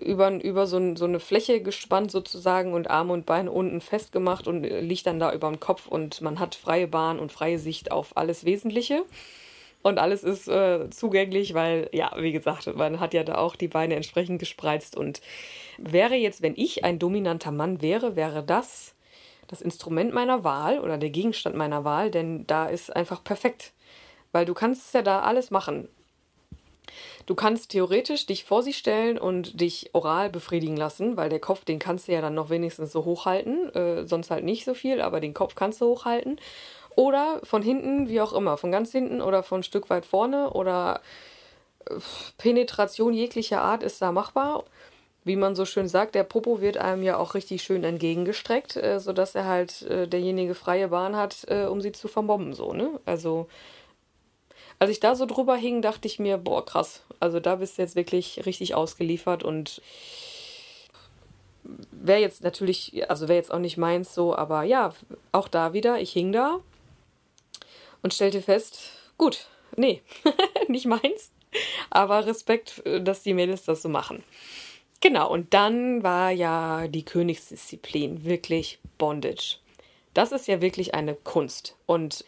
über, 0.00 0.30
über 0.42 0.66
so, 0.66 0.96
so 0.96 1.04
eine 1.04 1.20
Fläche 1.20 1.62
gespannt 1.62 2.10
sozusagen 2.10 2.72
und 2.72 2.90
Arme 2.90 3.12
und 3.12 3.26
Beine 3.26 3.50
unten 3.50 3.80
festgemacht 3.80 4.48
und 4.48 4.62
liegt 4.62 5.06
dann 5.06 5.20
da 5.20 5.32
über 5.32 5.48
dem 5.48 5.60
Kopf 5.60 5.86
und 5.86 6.20
man 6.20 6.40
hat 6.40 6.54
freie 6.54 6.88
Bahn 6.88 7.18
und 7.18 7.32
freie 7.32 7.58
Sicht 7.58 7.92
auf 7.92 8.16
alles 8.16 8.44
Wesentliche. 8.44 9.04
Und 9.82 9.98
alles 9.98 10.24
ist 10.24 10.48
äh, 10.48 10.90
zugänglich, 10.90 11.54
weil, 11.54 11.88
ja, 11.92 12.10
wie 12.18 12.32
gesagt, 12.32 12.74
man 12.76 12.98
hat 12.98 13.14
ja 13.14 13.22
da 13.22 13.36
auch 13.36 13.54
die 13.54 13.68
Beine 13.68 13.94
entsprechend 13.94 14.40
gespreizt. 14.40 14.96
Und 14.96 15.20
wäre 15.78 16.16
jetzt, 16.16 16.42
wenn 16.42 16.54
ich 16.56 16.84
ein 16.84 16.98
dominanter 16.98 17.52
Mann 17.52 17.80
wäre, 17.80 18.16
wäre 18.16 18.42
das 18.42 18.94
das 19.48 19.62
Instrument 19.62 20.12
meiner 20.12 20.44
Wahl 20.44 20.78
oder 20.78 20.98
der 20.98 21.10
Gegenstand 21.10 21.56
meiner 21.56 21.82
Wahl, 21.82 22.10
denn 22.10 22.46
da 22.46 22.66
ist 22.66 22.94
einfach 22.94 23.24
perfekt 23.24 23.72
weil 24.32 24.44
du 24.44 24.54
kannst 24.54 24.94
ja 24.94 25.02
da 25.02 25.20
alles 25.20 25.50
machen. 25.50 25.88
Du 27.26 27.34
kannst 27.34 27.70
theoretisch 27.70 28.24
dich 28.24 28.44
vor 28.44 28.62
sie 28.62 28.72
stellen 28.72 29.18
und 29.18 29.60
dich 29.60 29.90
oral 29.92 30.30
befriedigen 30.30 30.76
lassen, 30.78 31.16
weil 31.18 31.28
der 31.28 31.40
Kopf, 31.40 31.64
den 31.64 31.78
kannst 31.78 32.08
du 32.08 32.12
ja 32.12 32.22
dann 32.22 32.34
noch 32.34 32.48
wenigstens 32.48 32.90
so 32.92 33.04
hochhalten, 33.04 33.74
äh, 33.74 34.06
sonst 34.06 34.30
halt 34.30 34.44
nicht 34.44 34.64
so 34.64 34.72
viel, 34.72 35.02
aber 35.02 35.20
den 35.20 35.34
Kopf 35.34 35.54
kannst 35.54 35.80
du 35.82 35.86
hochhalten. 35.86 36.40
Oder 36.96 37.40
von 37.44 37.62
hinten, 37.62 38.08
wie 38.08 38.20
auch 38.20 38.32
immer, 38.32 38.56
von 38.56 38.72
ganz 38.72 38.90
hinten 38.92 39.20
oder 39.20 39.42
von 39.42 39.60
ein 39.60 39.62
Stück 39.62 39.90
weit 39.90 40.06
vorne 40.06 40.50
oder 40.50 41.00
äh, 41.88 41.94
Penetration 42.38 43.12
jeglicher 43.12 43.60
Art 43.60 43.82
ist 43.82 44.00
da 44.00 44.10
machbar. 44.10 44.64
wie 45.24 45.36
man 45.36 45.54
so 45.54 45.64
schön 45.66 45.88
sagt, 45.88 46.14
der 46.14 46.24
Popo 46.24 46.60
wird 46.60 46.78
einem 46.78 47.02
ja 47.02 47.18
auch 47.18 47.34
richtig 47.34 47.62
schön 47.62 47.84
entgegengestreckt, 47.84 48.76
äh, 48.76 48.98
sodass 48.98 49.34
er 49.34 49.46
halt 49.46 49.82
äh, 49.82 50.08
derjenige 50.08 50.54
freie 50.54 50.88
Bahn 50.88 51.16
hat, 51.16 51.44
äh, 51.48 51.66
um 51.66 51.80
sie 51.82 51.92
zu 51.92 52.08
verbomben, 52.08 52.54
so, 52.54 52.72
ne? 52.72 52.98
Also, 53.04 53.46
als 54.78 54.90
ich 54.90 55.00
da 55.00 55.14
so 55.14 55.26
drüber 55.26 55.56
hing, 55.56 55.82
dachte 55.82 56.06
ich 56.06 56.18
mir, 56.18 56.38
boah, 56.38 56.64
krass. 56.64 57.02
Also 57.20 57.40
da 57.40 57.56
bist 57.56 57.78
du 57.78 57.82
jetzt 57.82 57.96
wirklich 57.96 58.44
richtig 58.46 58.74
ausgeliefert 58.74 59.42
und 59.42 59.82
wäre 61.90 62.20
jetzt 62.20 62.42
natürlich, 62.42 63.08
also 63.10 63.28
wäre 63.28 63.38
jetzt 63.38 63.52
auch 63.52 63.58
nicht 63.58 63.76
meins 63.76 64.14
so, 64.14 64.34
aber 64.34 64.62
ja, 64.62 64.94
auch 65.32 65.48
da 65.48 65.72
wieder, 65.72 66.00
ich 66.00 66.12
hing 66.12 66.32
da 66.32 66.60
und 68.02 68.14
stellte 68.14 68.40
fest, 68.40 68.92
gut, 69.18 69.46
nee, 69.76 70.02
nicht 70.68 70.86
meins, 70.86 71.32
aber 71.90 72.26
Respekt, 72.26 72.82
dass 73.02 73.22
die 73.22 73.34
Mädels 73.34 73.64
das 73.64 73.82
so 73.82 73.88
machen. 73.88 74.22
Genau, 75.00 75.30
und 75.30 75.54
dann 75.54 76.02
war 76.02 76.30
ja 76.30 76.88
die 76.88 77.04
Königsdisziplin 77.04 78.24
wirklich 78.24 78.78
Bondage. 78.96 79.58
Das 80.12 80.32
ist 80.32 80.48
ja 80.48 80.60
wirklich 80.60 80.94
eine 80.94 81.14
Kunst. 81.14 81.76
Und 81.86 82.24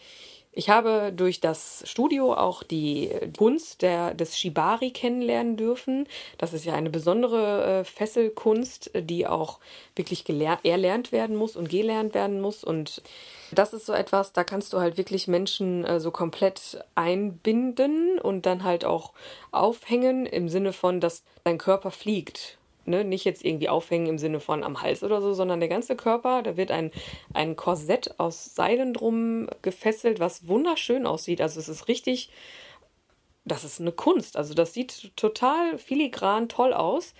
ich 0.52 0.68
habe 0.68 1.12
durch 1.14 1.40
das 1.40 1.84
Studio 1.86 2.34
auch 2.34 2.64
die 2.64 3.10
Kunst 3.38 3.82
der, 3.82 4.14
des 4.14 4.36
Shibari 4.36 4.90
kennenlernen 4.90 5.56
dürfen. 5.56 6.08
Das 6.38 6.52
ist 6.52 6.64
ja 6.64 6.74
eine 6.74 6.90
besondere 6.90 7.80
äh, 7.80 7.84
Fesselkunst, 7.84 8.90
die 8.94 9.28
auch 9.28 9.60
wirklich 9.94 10.24
erlernt 10.28 11.12
werden 11.12 11.36
muss 11.36 11.54
und 11.54 11.68
gelernt 11.68 12.14
werden 12.14 12.40
muss. 12.40 12.64
Und 12.64 13.00
das 13.52 13.72
ist 13.72 13.86
so 13.86 13.92
etwas, 13.92 14.32
da 14.32 14.42
kannst 14.42 14.72
du 14.72 14.80
halt 14.80 14.96
wirklich 14.96 15.28
Menschen 15.28 15.84
äh, 15.84 16.00
so 16.00 16.10
komplett 16.10 16.84
einbinden 16.96 18.18
und 18.18 18.44
dann 18.44 18.64
halt 18.64 18.84
auch 18.84 19.12
aufhängen 19.52 20.26
im 20.26 20.48
Sinne 20.48 20.72
von, 20.72 21.00
dass 21.00 21.22
dein 21.44 21.58
Körper 21.58 21.92
fliegt 21.92 22.58
ne, 22.84 23.04
nicht 23.04 23.24
jetzt 23.24 23.44
irgendwie 23.44 23.68
aufhängen 23.68 24.06
im 24.06 24.18
Sinne 24.18 24.40
von 24.40 24.62
am 24.62 24.82
Hals 24.82 25.02
oder 25.02 25.20
so, 25.20 25.32
sondern 25.32 25.60
der 25.60 25.68
ganze 25.68 25.96
Körper, 25.96 26.42
da 26.42 26.56
wird 26.56 26.70
ein, 26.70 26.90
ein 27.32 27.56
Korsett 27.56 28.18
aus 28.18 28.54
Seilen 28.54 28.94
drum 28.94 29.48
gefesselt, 29.62 30.20
was 30.20 30.48
wunderschön 30.48 31.06
aussieht. 31.06 31.40
Also 31.40 31.60
es 31.60 31.68
ist 31.68 31.88
richtig, 31.88 32.30
das 33.44 33.64
ist 33.64 33.80
eine 33.80 33.92
Kunst. 33.92 34.36
Also 34.36 34.54
das 34.54 34.72
sieht 34.72 35.16
total 35.16 35.78
filigran 35.78 36.48
toll 36.48 36.72
aus. 36.72 37.14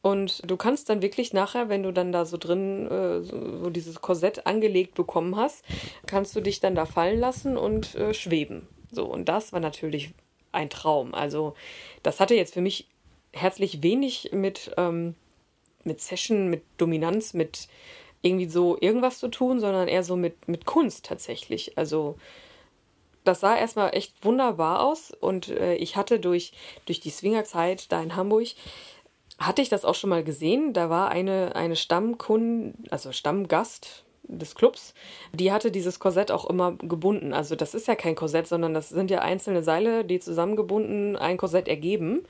Und 0.00 0.48
du 0.48 0.56
kannst 0.56 0.88
dann 0.88 1.02
wirklich 1.02 1.32
nachher, 1.32 1.68
wenn 1.68 1.82
du 1.82 1.92
dann 1.92 2.12
da 2.12 2.24
so 2.24 2.36
drin, 2.36 2.86
äh, 2.86 3.20
so 3.22 3.68
dieses 3.68 4.00
Korsett 4.00 4.46
angelegt 4.46 4.94
bekommen 4.94 5.36
hast, 5.36 5.64
kannst 6.06 6.36
du 6.36 6.40
dich 6.40 6.60
dann 6.60 6.76
da 6.76 6.86
fallen 6.86 7.18
lassen 7.18 7.56
und 7.56 7.94
äh, 7.96 8.14
schweben. 8.14 8.68
So, 8.92 9.04
und 9.06 9.28
das 9.28 9.52
war 9.52 9.60
natürlich 9.60 10.14
ein 10.52 10.70
Traum. 10.70 11.14
Also, 11.14 11.54
das 12.02 12.20
hatte 12.20 12.34
jetzt 12.34 12.54
für 12.54 12.60
mich 12.60 12.86
herzlich 13.38 13.82
wenig 13.82 14.30
mit, 14.32 14.72
ähm, 14.76 15.14
mit 15.84 16.00
Session, 16.00 16.48
mit 16.48 16.62
Dominanz, 16.76 17.34
mit 17.34 17.68
irgendwie 18.22 18.48
so 18.48 18.76
irgendwas 18.80 19.18
zu 19.18 19.28
tun, 19.28 19.60
sondern 19.60 19.88
eher 19.88 20.02
so 20.02 20.16
mit, 20.16 20.48
mit 20.48 20.66
Kunst 20.66 21.06
tatsächlich. 21.06 21.78
Also 21.78 22.16
das 23.24 23.40
sah 23.40 23.56
erstmal 23.56 23.94
echt 23.94 24.24
wunderbar 24.24 24.82
aus 24.82 25.12
und 25.12 25.48
äh, 25.48 25.74
ich 25.74 25.96
hatte 25.96 26.18
durch, 26.18 26.52
durch 26.86 27.00
die 27.00 27.10
Swingerzeit 27.10 27.92
da 27.92 28.02
in 28.02 28.16
Hamburg, 28.16 28.48
hatte 29.38 29.62
ich 29.62 29.68
das 29.68 29.84
auch 29.84 29.94
schon 29.94 30.10
mal 30.10 30.24
gesehen. 30.24 30.72
Da 30.72 30.90
war 30.90 31.10
eine, 31.10 31.54
eine 31.54 31.76
Stammkundin, 31.76 32.74
also 32.90 33.12
Stammgast 33.12 34.04
des 34.24 34.54
Clubs, 34.54 34.94
die 35.32 35.52
hatte 35.52 35.70
dieses 35.70 36.00
Korsett 36.00 36.30
auch 36.30 36.48
immer 36.48 36.72
gebunden. 36.72 37.32
Also 37.32 37.54
das 37.54 37.74
ist 37.74 37.86
ja 37.86 37.94
kein 37.94 38.14
Korsett, 38.14 38.46
sondern 38.46 38.74
das 38.74 38.90
sind 38.90 39.10
ja 39.10 39.20
einzelne 39.20 39.62
Seile, 39.62 40.04
die 40.04 40.20
zusammengebunden 40.20 41.16
ein 41.16 41.38
Korsett 41.38 41.68
ergeben. 41.68 42.26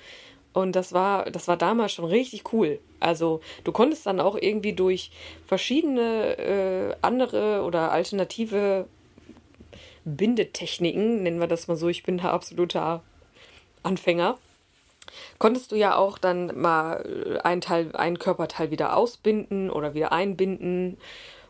Und 0.58 0.74
das 0.74 0.92
war, 0.92 1.30
das 1.30 1.46
war 1.46 1.56
damals 1.56 1.92
schon 1.92 2.04
richtig 2.04 2.52
cool. 2.52 2.80
Also 2.98 3.40
du 3.62 3.70
konntest 3.70 4.04
dann 4.06 4.18
auch 4.18 4.36
irgendwie 4.36 4.72
durch 4.72 5.12
verschiedene 5.46 6.36
äh, 6.36 6.96
andere 7.00 7.62
oder 7.62 7.92
alternative 7.92 8.88
Bindetechniken, 10.04 11.22
nennen 11.22 11.38
wir 11.38 11.46
das 11.46 11.68
mal 11.68 11.76
so, 11.76 11.88
ich 11.88 12.02
bin 12.02 12.18
da 12.18 12.32
absoluter 12.32 13.04
Anfänger, 13.84 14.36
konntest 15.38 15.70
du 15.70 15.76
ja 15.76 15.94
auch 15.94 16.18
dann 16.18 16.60
mal 16.60 17.40
einen 17.44 17.60
Teil, 17.60 17.94
einen 17.94 18.18
Körperteil 18.18 18.72
wieder 18.72 18.96
ausbinden 18.96 19.70
oder 19.70 19.94
wieder 19.94 20.10
einbinden. 20.10 20.98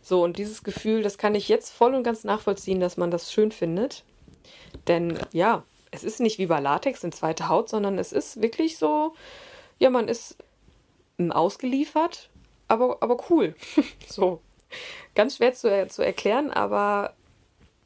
So, 0.03 0.23
und 0.23 0.37
dieses 0.37 0.63
Gefühl, 0.65 1.03
das 1.03 1.17
kann 1.17 1.35
ich 1.35 1.49
jetzt 1.49 1.71
voll 1.71 1.95
und 1.95 2.03
ganz 2.03 2.25
nachvollziehen, 2.25 2.79
dass 2.79 2.99
man 2.99 3.11
das 3.11 3.33
schön 3.33 3.53
findet. 3.53 4.05
Denn 4.87 5.19
ja, 5.33 5.63
es 5.91 6.05
ist 6.05 6.21
nicht 6.21 6.39
wie 6.39 6.47
bei 6.47 6.61
Latex 6.61 7.05
in 7.05 7.13
zweite 7.13 7.49
Haut, 7.49 7.69
sondern 7.69 7.99
es 7.99 8.13
ist 8.13 8.43
wirklich 8.43 8.79
so, 8.79 9.15
ja, 9.79 9.91
man 9.91 10.09
ist 10.09 10.37
ausgeliefert, 11.31 12.31
aber, 12.69 12.99
aber 13.01 13.19
cool. 13.31 13.55
so. 14.07 14.41
Ganz 15.15 15.37
schwer 15.37 15.55
zu, 15.55 15.87
zu 15.89 16.05
erklären, 16.05 16.51
aber 16.51 17.15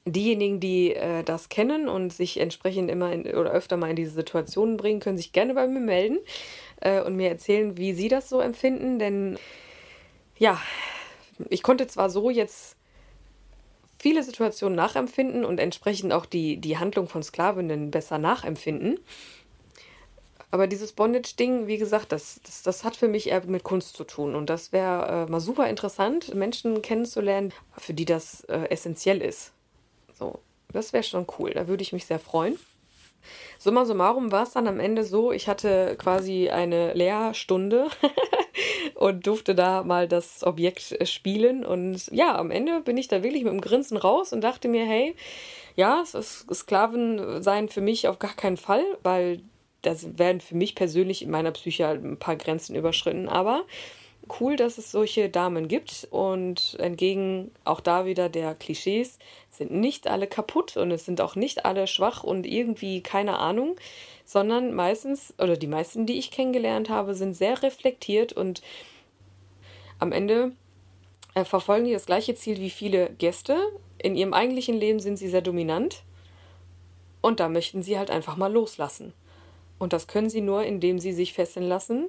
diejenigen, 0.04 0.58
die 0.58 0.94
äh, 0.94 1.22
das 1.22 1.48
kennen 1.48 1.88
und 1.88 2.12
sich 2.12 2.40
entsprechend 2.40 2.90
immer 2.90 3.12
in, 3.12 3.22
oder 3.34 3.52
öfter 3.52 3.76
mal 3.76 3.90
in 3.90 3.96
diese 3.96 4.10
Situationen 4.10 4.76
bringen, 4.76 5.00
können 5.00 5.16
sich 5.16 5.32
gerne 5.32 5.54
bei 5.54 5.66
mir 5.66 5.80
melden 5.80 6.18
äh, 6.80 7.00
und 7.00 7.16
mir 7.16 7.28
erzählen, 7.28 7.76
wie 7.76 7.94
sie 7.94 8.08
das 8.08 8.28
so 8.28 8.40
empfinden. 8.40 8.98
Denn 8.98 9.38
ja, 10.38 10.60
ich 11.48 11.62
konnte 11.62 11.86
zwar 11.86 12.10
so 12.10 12.30
jetzt 12.30 12.76
viele 14.02 14.24
Situationen 14.24 14.74
nachempfinden 14.74 15.44
und 15.44 15.60
entsprechend 15.60 16.12
auch 16.12 16.26
die, 16.26 16.56
die 16.56 16.76
Handlung 16.76 17.06
von 17.06 17.22
Sklavinnen 17.22 17.92
besser 17.92 18.18
nachempfinden. 18.18 18.98
Aber 20.50 20.66
dieses 20.66 20.92
Bondage-Ding, 20.92 21.68
wie 21.68 21.78
gesagt, 21.78 22.10
das, 22.10 22.40
das, 22.44 22.64
das 22.64 22.82
hat 22.82 22.96
für 22.96 23.06
mich 23.06 23.28
eher 23.28 23.44
mit 23.46 23.62
Kunst 23.62 23.96
zu 23.96 24.02
tun. 24.02 24.34
Und 24.34 24.50
das 24.50 24.72
wäre 24.72 25.26
äh, 25.28 25.30
mal 25.30 25.38
super 25.38 25.68
interessant, 25.68 26.34
Menschen 26.34 26.82
kennenzulernen, 26.82 27.52
für 27.78 27.94
die 27.94 28.04
das 28.04 28.42
äh, 28.48 28.68
essentiell 28.70 29.22
ist. 29.22 29.52
So, 30.18 30.40
das 30.72 30.92
wäre 30.92 31.04
schon 31.04 31.26
cool. 31.38 31.52
Da 31.54 31.68
würde 31.68 31.82
ich 31.82 31.92
mich 31.92 32.04
sehr 32.04 32.18
freuen. 32.18 32.58
Summa 33.58 33.84
summarum 33.84 34.32
war 34.32 34.42
es 34.42 34.52
dann 34.52 34.68
am 34.68 34.80
Ende 34.80 35.04
so, 35.04 35.32
ich 35.32 35.48
hatte 35.48 35.96
quasi 35.98 36.50
eine 36.50 36.94
Lehrstunde 36.94 37.88
und 38.94 39.26
durfte 39.26 39.54
da 39.54 39.82
mal 39.82 40.08
das 40.08 40.44
Objekt 40.44 40.92
äh, 40.92 41.06
spielen. 41.06 41.64
Und 41.64 42.06
ja, 42.08 42.36
am 42.36 42.50
Ende 42.50 42.80
bin 42.80 42.96
ich 42.96 43.08
da 43.08 43.22
wirklich 43.22 43.44
mit 43.44 43.52
dem 43.52 43.60
Grinsen 43.60 43.96
raus 43.96 44.32
und 44.32 44.42
dachte 44.42 44.68
mir, 44.68 44.84
hey, 44.84 45.14
ja, 45.76 46.00
es 46.02 46.14
ist 46.14 46.46
Sklaven 46.52 47.42
sein 47.42 47.68
für 47.68 47.80
mich 47.80 48.08
auf 48.08 48.18
gar 48.18 48.34
keinen 48.34 48.56
Fall, 48.56 48.84
weil 49.02 49.40
das 49.82 50.18
werden 50.18 50.40
für 50.40 50.54
mich 50.54 50.74
persönlich 50.74 51.22
in 51.22 51.30
meiner 51.30 51.50
Psyche 51.50 51.86
halt 51.86 52.04
ein 52.04 52.18
paar 52.18 52.36
Grenzen 52.36 52.76
überschritten. 52.76 53.28
Aber 53.28 53.64
cool, 54.40 54.56
dass 54.56 54.78
es 54.78 54.90
solche 54.90 55.28
Damen 55.28 55.68
gibt 55.68 56.06
und 56.10 56.76
entgegen 56.78 57.50
auch 57.64 57.80
da 57.80 58.06
wieder 58.06 58.28
der 58.28 58.54
Klischees 58.54 59.18
sind 59.50 59.70
nicht 59.70 60.06
alle 60.08 60.26
kaputt 60.26 60.76
und 60.76 60.90
es 60.90 61.04
sind 61.04 61.20
auch 61.20 61.36
nicht 61.36 61.64
alle 61.64 61.86
schwach 61.86 62.24
und 62.24 62.46
irgendwie 62.46 63.02
keine 63.02 63.38
Ahnung, 63.38 63.76
sondern 64.24 64.72
meistens 64.74 65.34
oder 65.38 65.56
die 65.56 65.66
meisten, 65.66 66.06
die 66.06 66.18
ich 66.18 66.30
kennengelernt 66.30 66.88
habe, 66.88 67.14
sind 67.14 67.34
sehr 67.34 67.62
reflektiert 67.62 68.32
und 68.32 68.62
am 69.98 70.12
Ende 70.12 70.52
äh, 71.34 71.44
verfolgen 71.44 71.84
die 71.84 71.92
das 71.92 72.06
gleiche 72.06 72.34
Ziel 72.34 72.58
wie 72.58 72.70
viele 72.70 73.10
Gäste. 73.10 73.58
In 73.98 74.16
ihrem 74.16 74.34
eigentlichen 74.34 74.76
Leben 74.76 75.00
sind 75.00 75.16
sie 75.16 75.28
sehr 75.28 75.42
dominant 75.42 76.02
und 77.20 77.40
da 77.40 77.48
möchten 77.48 77.82
sie 77.82 77.98
halt 77.98 78.10
einfach 78.10 78.36
mal 78.36 78.52
loslassen. 78.52 79.12
Und 79.78 79.92
das 79.92 80.06
können 80.06 80.30
sie 80.30 80.40
nur, 80.40 80.64
indem 80.64 80.98
sie 80.98 81.12
sich 81.12 81.32
fesseln 81.32 81.66
lassen 81.66 82.08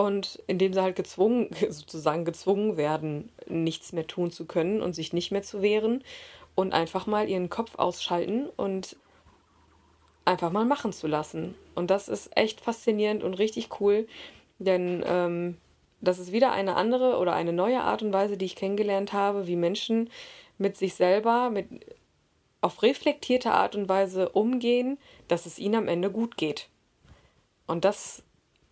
und 0.00 0.42
indem 0.46 0.72
sie 0.72 0.82
halt 0.82 0.96
gezwungen, 0.96 1.50
sozusagen 1.68 2.24
gezwungen 2.24 2.76
werden, 2.76 3.30
nichts 3.46 3.92
mehr 3.92 4.06
tun 4.06 4.30
zu 4.30 4.46
können 4.46 4.80
und 4.80 4.94
sich 4.94 5.12
nicht 5.12 5.30
mehr 5.30 5.42
zu 5.42 5.60
wehren 5.62 6.02
und 6.54 6.72
einfach 6.72 7.06
mal 7.06 7.28
ihren 7.28 7.50
Kopf 7.50 7.74
ausschalten 7.76 8.48
und 8.56 8.96
einfach 10.24 10.52
mal 10.52 10.64
machen 10.64 10.92
zu 10.92 11.06
lassen. 11.06 11.54
Und 11.74 11.90
das 11.90 12.08
ist 12.08 12.36
echt 12.36 12.60
faszinierend 12.60 13.22
und 13.22 13.34
richtig 13.34 13.80
cool, 13.80 14.06
denn 14.58 15.02
ähm, 15.06 15.56
das 16.00 16.18
ist 16.18 16.32
wieder 16.32 16.52
eine 16.52 16.76
andere 16.76 17.18
oder 17.18 17.34
eine 17.34 17.52
neue 17.52 17.82
Art 17.82 18.02
und 18.02 18.12
Weise, 18.12 18.36
die 18.38 18.46
ich 18.46 18.56
kennengelernt 18.56 19.12
habe, 19.12 19.46
wie 19.46 19.56
Menschen 19.56 20.08
mit 20.56 20.76
sich 20.76 20.94
selber, 20.94 21.50
mit 21.50 21.66
auf 22.62 22.82
reflektierte 22.82 23.52
Art 23.52 23.74
und 23.74 23.88
Weise 23.88 24.30
umgehen, 24.30 24.98
dass 25.28 25.46
es 25.46 25.58
ihnen 25.58 25.74
am 25.74 25.88
Ende 25.88 26.10
gut 26.10 26.36
geht. 26.36 26.68
Und 27.66 27.84
das 27.84 28.22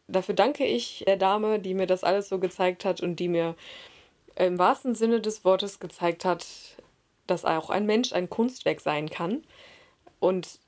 dafür 0.09 0.35
danke 0.35 0.64
ich 0.64 1.05
der 1.07 1.16
Dame, 1.16 1.61
die 1.61 1.75
mir 1.75 1.87
das 1.87 2.03
alles 2.05 2.29
so 2.29 2.38
gezeigt 2.38 2.85
hat 2.85 3.01
und 3.01 3.16
die 3.16 3.29
mir 3.29 3.55
im 4.35 4.59
wahrsten 4.59 4.94
Sinne 4.94 5.21
des 5.21 5.44
Wortes 5.44 5.81
gezeigt 5.81 6.25
hat, 6.25 6.47
dass 7.27 7.44
auch 7.44 7.71
ein 7.71 7.87
Mensch 7.87 8.12
ein 8.12 8.31
Kunstwerk 8.31 8.81
sein 8.81 9.11
kann. 9.11 9.44
Und 10.21 10.61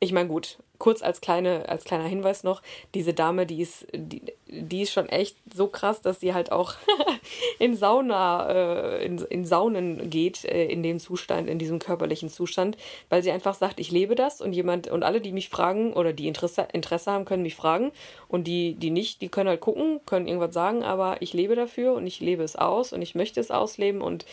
ich 0.00 0.12
meine, 0.12 0.28
gut, 0.28 0.58
kurz 0.78 1.02
als, 1.02 1.20
kleine, 1.20 1.68
als 1.68 1.84
kleiner 1.84 2.04
Hinweis 2.04 2.44
noch, 2.44 2.62
diese 2.94 3.14
Dame, 3.14 3.46
die 3.46 3.60
ist, 3.60 3.86
die, 3.92 4.22
die 4.46 4.82
ist 4.82 4.92
schon 4.92 5.08
echt 5.08 5.36
so 5.54 5.66
krass, 5.68 6.00
dass 6.00 6.20
sie 6.20 6.34
halt 6.34 6.52
auch 6.52 6.74
in 7.58 7.76
Sauna, 7.76 8.48
äh, 8.48 9.04
in, 9.04 9.18
in 9.18 9.44
Saunen 9.44 10.10
geht, 10.10 10.44
äh, 10.44 10.66
in 10.66 10.82
dem 10.82 10.98
Zustand, 10.98 11.48
in 11.48 11.58
diesem 11.58 11.78
körperlichen 11.78 12.28
Zustand, 12.28 12.76
weil 13.08 13.22
sie 13.22 13.30
einfach 13.30 13.54
sagt, 13.54 13.80
ich 13.80 13.90
lebe 13.90 14.14
das 14.14 14.40
und 14.40 14.52
jemand, 14.52 14.88
und 14.88 15.02
alle, 15.02 15.20
die 15.20 15.32
mich 15.32 15.48
fragen 15.48 15.92
oder 15.92 16.12
die 16.12 16.28
Interesse, 16.28 16.68
Interesse 16.72 17.10
haben, 17.10 17.24
können 17.24 17.42
mich 17.42 17.54
fragen 17.54 17.92
und 18.28 18.46
die, 18.46 18.74
die 18.74 18.90
nicht, 18.90 19.20
die 19.20 19.28
können 19.28 19.48
halt 19.48 19.60
gucken, 19.60 20.00
können 20.06 20.26
irgendwas 20.28 20.54
sagen, 20.54 20.82
aber 20.82 21.20
ich 21.20 21.32
lebe 21.32 21.56
dafür 21.56 21.94
und 21.94 22.06
ich 22.06 22.20
lebe 22.20 22.42
es 22.42 22.56
aus 22.56 22.92
und 22.92 23.02
ich 23.02 23.14
möchte 23.14 23.40
es 23.40 23.50
ausleben 23.50 24.00
und 24.00 24.26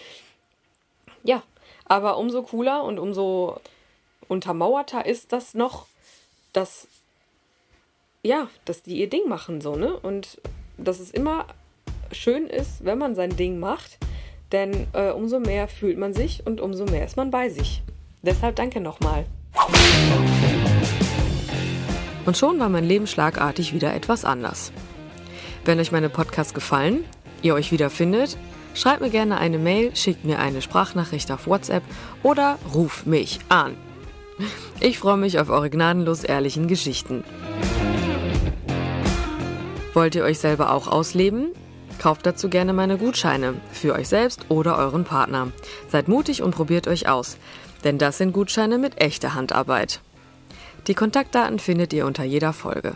ja, 1.23 1.41
aber 1.85 2.17
umso 2.17 2.43
cooler 2.43 2.83
und 2.83 2.99
umso 2.99 3.59
untermauerter 4.27 5.05
ist 5.05 5.31
das 5.33 5.53
noch, 5.53 5.87
dass, 6.53 6.87
ja, 8.23 8.47
dass 8.65 8.83
die 8.83 8.99
ihr 8.99 9.09
Ding 9.09 9.27
machen, 9.27 9.61
so, 9.61 9.75
ne? 9.75 9.97
Und 9.99 10.39
dass 10.77 10.99
es 10.99 11.11
immer 11.11 11.47
schön 12.11 12.47
ist, 12.47 12.85
wenn 12.85 12.97
man 12.97 13.15
sein 13.15 13.35
Ding 13.35 13.59
macht, 13.59 13.97
denn 14.51 14.87
äh, 14.93 15.09
umso 15.09 15.39
mehr 15.39 15.67
fühlt 15.67 15.97
man 15.97 16.13
sich 16.13 16.45
und 16.45 16.61
umso 16.61 16.85
mehr 16.85 17.05
ist 17.05 17.17
man 17.17 17.31
bei 17.31 17.49
sich. 17.49 17.81
Deshalb 18.21 18.55
danke 18.55 18.79
nochmal. 18.79 19.25
Und 22.25 22.37
schon 22.37 22.59
war 22.59 22.69
mein 22.69 22.85
Leben 22.85 23.07
schlagartig 23.07 23.73
wieder 23.73 23.93
etwas 23.93 24.23
anders. 24.23 24.71
Wenn 25.65 25.79
euch 25.79 25.91
meine 25.91 26.09
Podcasts 26.09 26.53
gefallen, 26.53 27.03
ihr 27.41 27.53
euch 27.53 27.71
wieder 27.71 27.89
findet, 27.89 28.37
schreibt 28.73 29.01
mir 29.01 29.09
gerne 29.09 29.37
eine 29.37 29.57
Mail, 29.57 29.95
schickt 29.95 30.23
mir 30.23 30.39
eine 30.39 30.61
Sprachnachricht 30.61 31.31
auf 31.31 31.47
WhatsApp 31.47 31.83
oder 32.21 32.57
ruft 32.73 33.07
mich 33.07 33.39
an. 33.49 33.75
Ich 34.79 34.99
freue 34.99 35.17
mich 35.17 35.39
auf 35.39 35.49
eure 35.49 35.69
gnadenlos 35.69 36.23
ehrlichen 36.23 36.67
Geschichten. 36.67 37.23
Wollt 39.93 40.15
ihr 40.15 40.23
euch 40.23 40.39
selber 40.39 40.71
auch 40.71 40.87
ausleben? 40.87 41.51
Kauft 41.99 42.25
dazu 42.25 42.49
gerne 42.49 42.73
meine 42.73 42.97
Gutscheine 42.97 43.53
für 43.71 43.93
euch 43.93 44.09
selbst 44.09 44.45
oder 44.49 44.77
euren 44.77 45.03
Partner. 45.03 45.51
Seid 45.87 46.07
mutig 46.07 46.41
und 46.41 46.51
probiert 46.51 46.87
euch 46.87 47.07
aus, 47.07 47.37
denn 47.83 47.97
das 47.97 48.17
sind 48.17 48.33
Gutscheine 48.33 48.77
mit 48.77 48.99
echter 48.99 49.35
Handarbeit. 49.35 50.01
Die 50.87 50.95
Kontaktdaten 50.95 51.59
findet 51.59 51.93
ihr 51.93 52.05
unter 52.05 52.23
jeder 52.23 52.51
Folge. 52.51 52.95